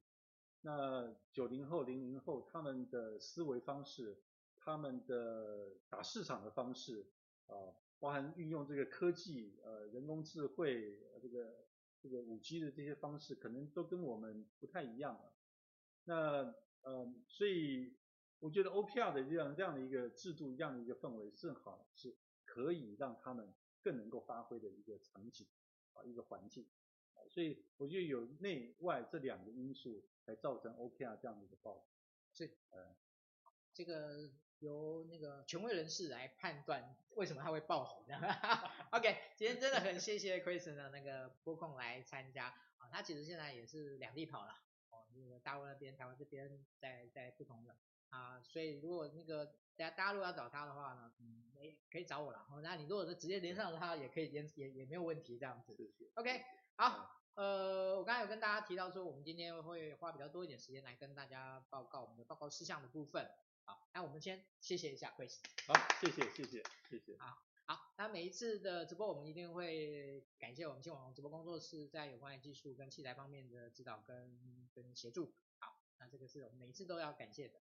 [0.63, 4.17] 那九零后、零零后他们的思维方式，
[4.57, 7.07] 他们的打市场的方式
[7.47, 11.67] 啊，包含运用这个科技，呃，人工智慧，这个
[12.01, 15.33] 这个五 G 的这些方式，可能都跟我们不太一样了。
[16.05, 17.95] 那呃，所以
[18.45, 22.15] 我觉得 OPR 的这样这样的一个制度，这样的一个氛围，正好是
[22.45, 23.51] 可以让他们
[23.83, 25.47] 更能够发挥的一个场景
[25.95, 26.67] 啊，一个环境。
[27.31, 31.87] 所以我觉得有内外这两个因素，来造成 OPR 这样的一个报道。
[32.35, 32.95] 所以呃，
[33.73, 34.31] 这个。
[34.61, 38.17] 由那个权威人士来判断为什么他会爆红的。
[38.93, 42.47] OK，今天真的很谢谢 Chris 的那个播控来参加
[42.79, 44.53] 啊，他其实现在也是两地跑了
[44.89, 47.77] 哦，那个大陆那边、台湾这边在在不同的
[48.15, 49.45] 啊，所以如果那个
[49.77, 51.51] 大家大家如果要找他的话呢，嗯，
[51.91, 52.47] 可以找我了。
[52.63, 55.77] 那你如果是直接连上他，也可以连也也没有问题这样子。
[56.15, 56.45] OK，
[56.77, 63.29] 好，呃，我刚才有跟大家提到说，我们今天会花比较多一点时间来跟大家报告我们的报告事项的部分。
[63.65, 65.41] 好，那我们先谢谢一下 Chris。
[65.67, 67.17] 好，谢谢谢谢谢谢。
[67.17, 67.37] 啊，
[67.67, 75.35] 好，那每一次的直播，我们一定会感谢我们新网红直播工作室在有关技术跟器材方面的指导跟跟协助。
[75.59, 77.59] 好，那这个是我们每一次都要感谢的。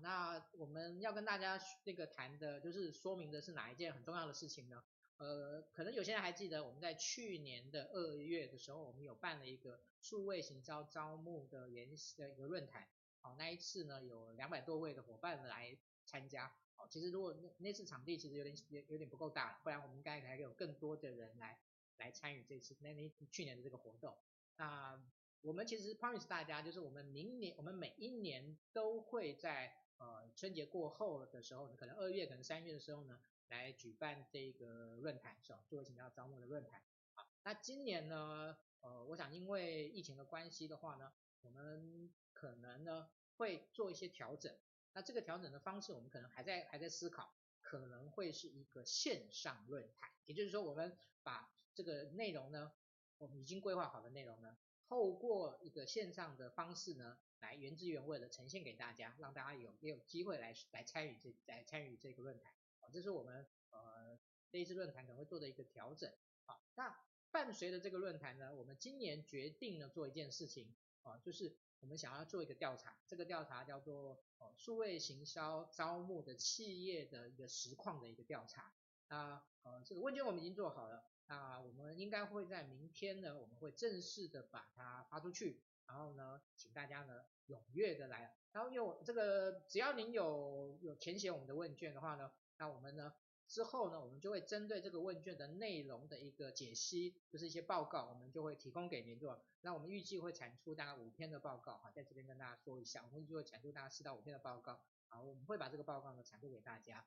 [0.00, 4.82] 那我们要跟大家那个谈的，就是说明的是哪一件很重要的事情呢？
[5.18, 12.88] 呃，可能有些人还记得我们在去年的二月的时候，我们有办了一个数位行销招募的研习的一个论坛。
[13.20, 16.52] 好，那一次呢，有两百多位的伙伴来参加。
[16.74, 21.56] 好，其实如果那那次场地其实有点有有点不够大，不然我们应该还有更多的人来
[21.98, 24.16] 来参与这次那那去年的这个活动。
[24.56, 25.00] 那
[25.42, 35.60] 我们其实 promise 大家，就是我们明年我们每一年都会在呃春节过后的时候，可能二月可能三月的时候呢，来举办这个论坛，是吧？
[35.68, 36.80] 数位行销招募的论坛。
[37.14, 44.56] 好，那今年呢，呃，我想因为疫情的关系的话呢，我们可能呢会做一些调整，
[44.92, 52.72] 那这个调整的方式我们可能还在还在思考，可能会是一个线上论坛，也就是说我们把这个内容呢，
[53.18, 54.56] 我们已经规划好的内容呢，
[54.92, 62.52] 透过一个线上的方式呢，来原汁原味的呈现给大家，让大家有也有机会来来参与这来参与这个论坛，
[62.92, 64.18] 这是我们呃
[64.50, 66.12] 这一次论坛可能会做的一个调整，
[66.44, 66.94] 好，那
[67.30, 70.74] 伴随着这个论坛呢，我们今年决定呢做一件事情。
[71.04, 78.72] 啊，就是我们想要做一个调查，这个调查叫做呃数位行销招募的企业的一个实况的一个调查。
[79.08, 81.02] 那呃这个问卷我们已经做好了，
[81.32, 93.14] 那我们应该会在明天呢，我们会正式的把它发出去，然后呢，请大家呢踊跃的来，然后有这个只要您有有填写我们的问卷的话呢，那我们呢。
[93.48, 99.44] 之后呢，我们就会针对这个问卷的内容的一个解析，就是一些报告，我们就会提供给您做。
[99.60, 107.04] 那我们预计会产出大概五篇的报告，哈，在这边跟大家说一下，我们预计会产出大概四到五篇的报告，啊，我们会把这个报告呢产出给大家。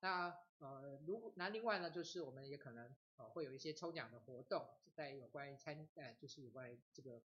[0.00, 7.22] 那呃，如果那另外呢，就是我们也可能呃会有一些抽奖的活动，在有关于参呃，就是有关于这个，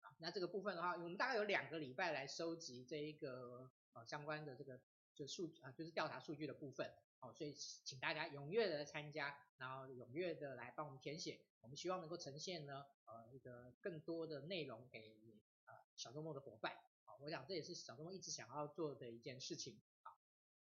[0.00, 4.80] 好，那这个部分的话，我们大概有两个礼拜来收集这一个呃相关的这个
[5.14, 6.92] 就数啊，就是调查数据的部分。
[7.18, 11.40] 好，所以请大家踊跃的参加，然后踊跃的来帮我们填写。
[11.60, 15.18] 我们希望能够呈现呢，呃，一个更多的内容给
[15.64, 16.76] 呃小周末的伙伴。
[17.04, 19.80] 好，我想这也是小周末一直想要做的一件事情。
[20.02, 20.16] 好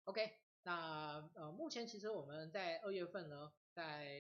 [0.04, 0.32] ，OK，
[0.64, 4.16] 那呃目前其实我们在二月份呢，在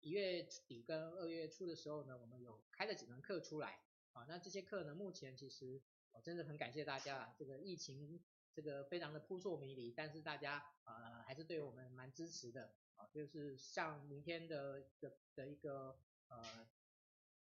[0.00, 3.80] 一月底跟二月初的时候呢，我们有开了几门课出来。
[4.12, 5.80] 啊，那这些课呢，目前其实
[6.12, 8.22] 我真的很感谢大家啊，这个疫情。
[8.54, 16.68] 这个非常的扑朔迷离，但是大家呃还是对我们蛮支持的啊，就是像明天的的的一个呃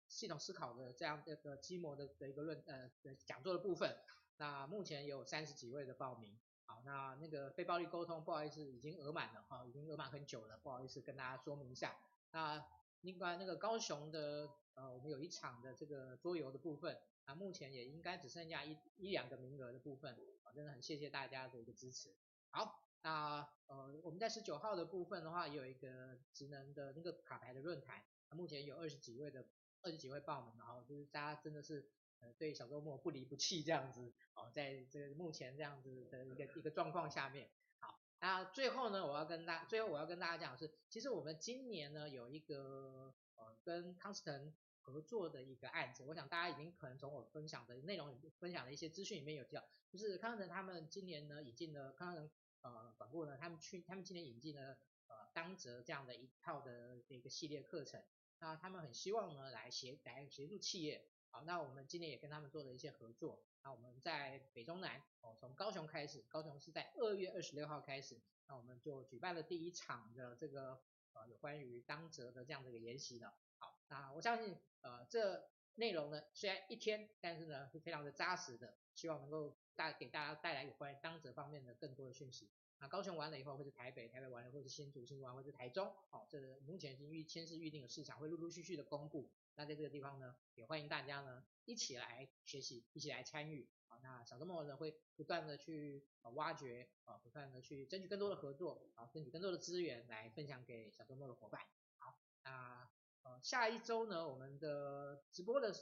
[0.08, 2.90] 系统思考的这样这个基模的的一个论呃
[3.26, 3.94] 讲座的部分，
[4.38, 6.40] 那目前有三十几位的报名，
[6.72, 11.98] 好，那那个非暴力沟通不好意思已经额满了哈，已经额满很久了，不好意思跟大家说明一下，
[12.32, 12.66] 那
[13.02, 20.16] 另外那个高雄的呃我们有一场的这个桌游的部分，那目前也应该只剩下一一两个名额的部分。
[20.44, 22.16] 啊真的很谢谢大家的一个支持。
[22.52, 29.46] 好，那呃我们在十九号的部分的话，也有一个职能的那个卡牌的论坛，目前有二十几位的
[29.82, 31.90] 二十几位报名，然后就是大家真的是
[32.38, 37.50] 对小周末不离不弃这样子，哦，在这个目前这样子的一个一个状况下面，
[37.80, 52.30] 好，那最后呢，我要跟大最后我要跟大家讲的是，其实我们今年呢有一个呃跟康斯腾合作的一个案子，我想大家已经可能从我分享的内容里分享的一些资讯里面有提到，就是康腾他们今年呢引进了康腾
[52.62, 58.02] 呃管顾呢，他们去他们今年引进了呃当责这样的一套的这个系列课程，
[58.40, 70.82] 那他们很希望呢来协来协助企业，好，那我们今年也跟他们做了一些合作，那我们在北中南哦，从高雄开始，高雄是在二月二十六号开始，那我们就举办了第一场的这个
[71.14, 82.50] 呃有关于当泽的这样的一个研习的，好，那我相信呃这内容呢虽然一天，但是呢是非常的扎实的，希望能够带给大家带来有关于当泽方面的更多的讯息。
[82.80, 89.30] 那高雄完了以后，或是台北，台北完了，或是新竹，新竹完，或是台中，好，这个目前已经预先是预定的市场会陆陆续续的公布。
[89.56, 93.70] 那在这个地方呢，也欢迎大家呢一起来学习，一起来参与。
[93.88, 101.62] 好，那小周末呢会不断的去挖掘，啊，不断的去争取更多的合作，啊，争取更多的资源来分享给小周末的伙伴。
[101.98, 102.90] 好，那
[103.24, 105.74] 呃下一周呢，我们的直播的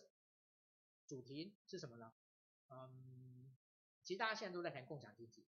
[1.06, 2.14] 主题是什么呢？
[2.70, 3.56] 嗯，
[4.04, 5.48] 其实大家现在都在谈共享经济。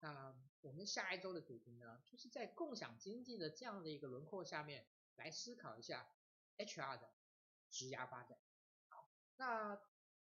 [0.00, 4.86] 那我们下一周的主题呢，就是在共享经济的这样的一个轮廓下面
[5.16, 6.08] 来思考一下
[6.58, 7.10] HR 的
[7.70, 8.38] 职涯发展。
[8.88, 9.80] 好，那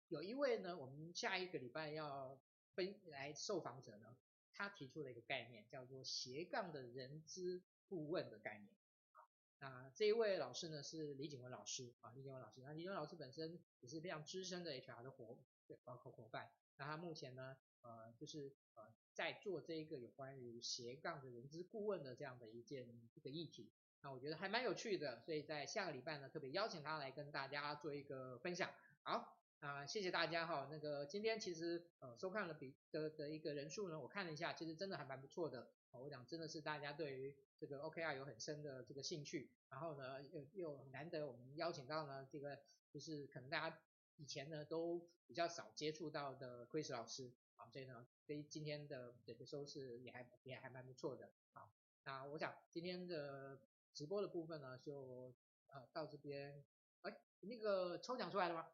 [0.07, 2.39] 有一位呢，我们下一个礼拜要
[2.75, 4.17] 分来受访者呢，
[4.53, 8.73] 他提出了一个概念，叫做斜杠的人资顾问的概念。
[9.11, 18.93] 好，那这一位老师呢是李景文老师啊，李景文老师，那李景文老师本身也是非常资深的 HR 的伙对包括伙伴，那他目前呢，呃，就是呃。
[19.13, 23.69] 在做这一个有关于斜杠的人资顾问的这样的一件这个议题，
[24.01, 28.69] 那我觉得还蛮有趣的，所以在下个礼拜呢，特别邀请他来跟大家做一个分享。
[29.03, 30.67] 好，啊、呃，谢谢大家哈。
[30.71, 35.71] 那个今天其实呃收看了比的的一个人数呢，我看了一下，其实真的还蛮不错的。
[35.91, 42.57] 我想真的是大家对于这个 OKR 有很深的这个兴趣，然后呢又又难得我们邀请到呢这个
[42.91, 43.77] 就是可能大家
[44.15, 47.31] 以前呢都比较少接触到的 Chris 老师。
[47.57, 51.29] 啊，所以呢，对于今天的这个收视也还也还蛮不错的。
[51.53, 51.69] 啊，
[52.05, 53.61] 那我想今天的
[53.93, 55.33] 直播的部分呢，就
[55.67, 56.63] 呃到这边。
[57.01, 58.67] 哎，那个抽奖出来了吗？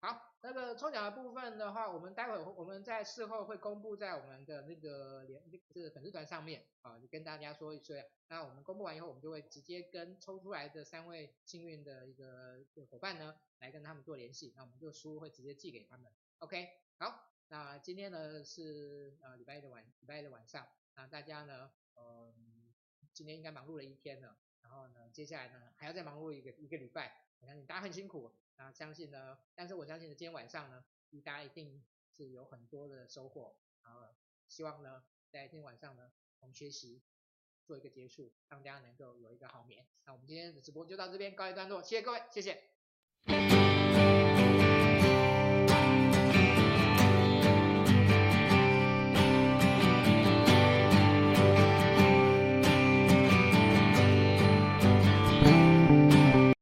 [0.00, 5.42] 好，那个抽奖的部分的话，我们待会儿我们在事后会公布在我们的那个连
[5.72, 7.96] 这个粉丝团上面啊，就跟大家说一说。
[8.28, 13.34] 那我们公布完以后，我们就会直接跟抽出来的三位幸运的一个伙伴呢。
[13.58, 16.12] 来跟他们做联系，那我们这个书会直接寄给他们。
[16.40, 16.68] OK，
[16.98, 22.72] 好，那今天呢是呃礼拜一的晚礼拜一的晚上，那大家呢，嗯、
[23.12, 30.84] 今天应该忙碌了一天了，然后呢，接下来呢还要再忙碌一个一个礼拜，我相信大家很辛苦，那相信呢，但是我相信呢，今天晚上呢，
[31.24, 34.14] 大家一定是有很多的收获，然后
[34.48, 37.02] 希望呢，在今天晚上呢，我们学习
[37.64, 39.86] 做一个结束，让大家能够有一个好眠。
[40.04, 43.55] 那我们今天的直播就到这边告一段落，谢谢各位，谢谢。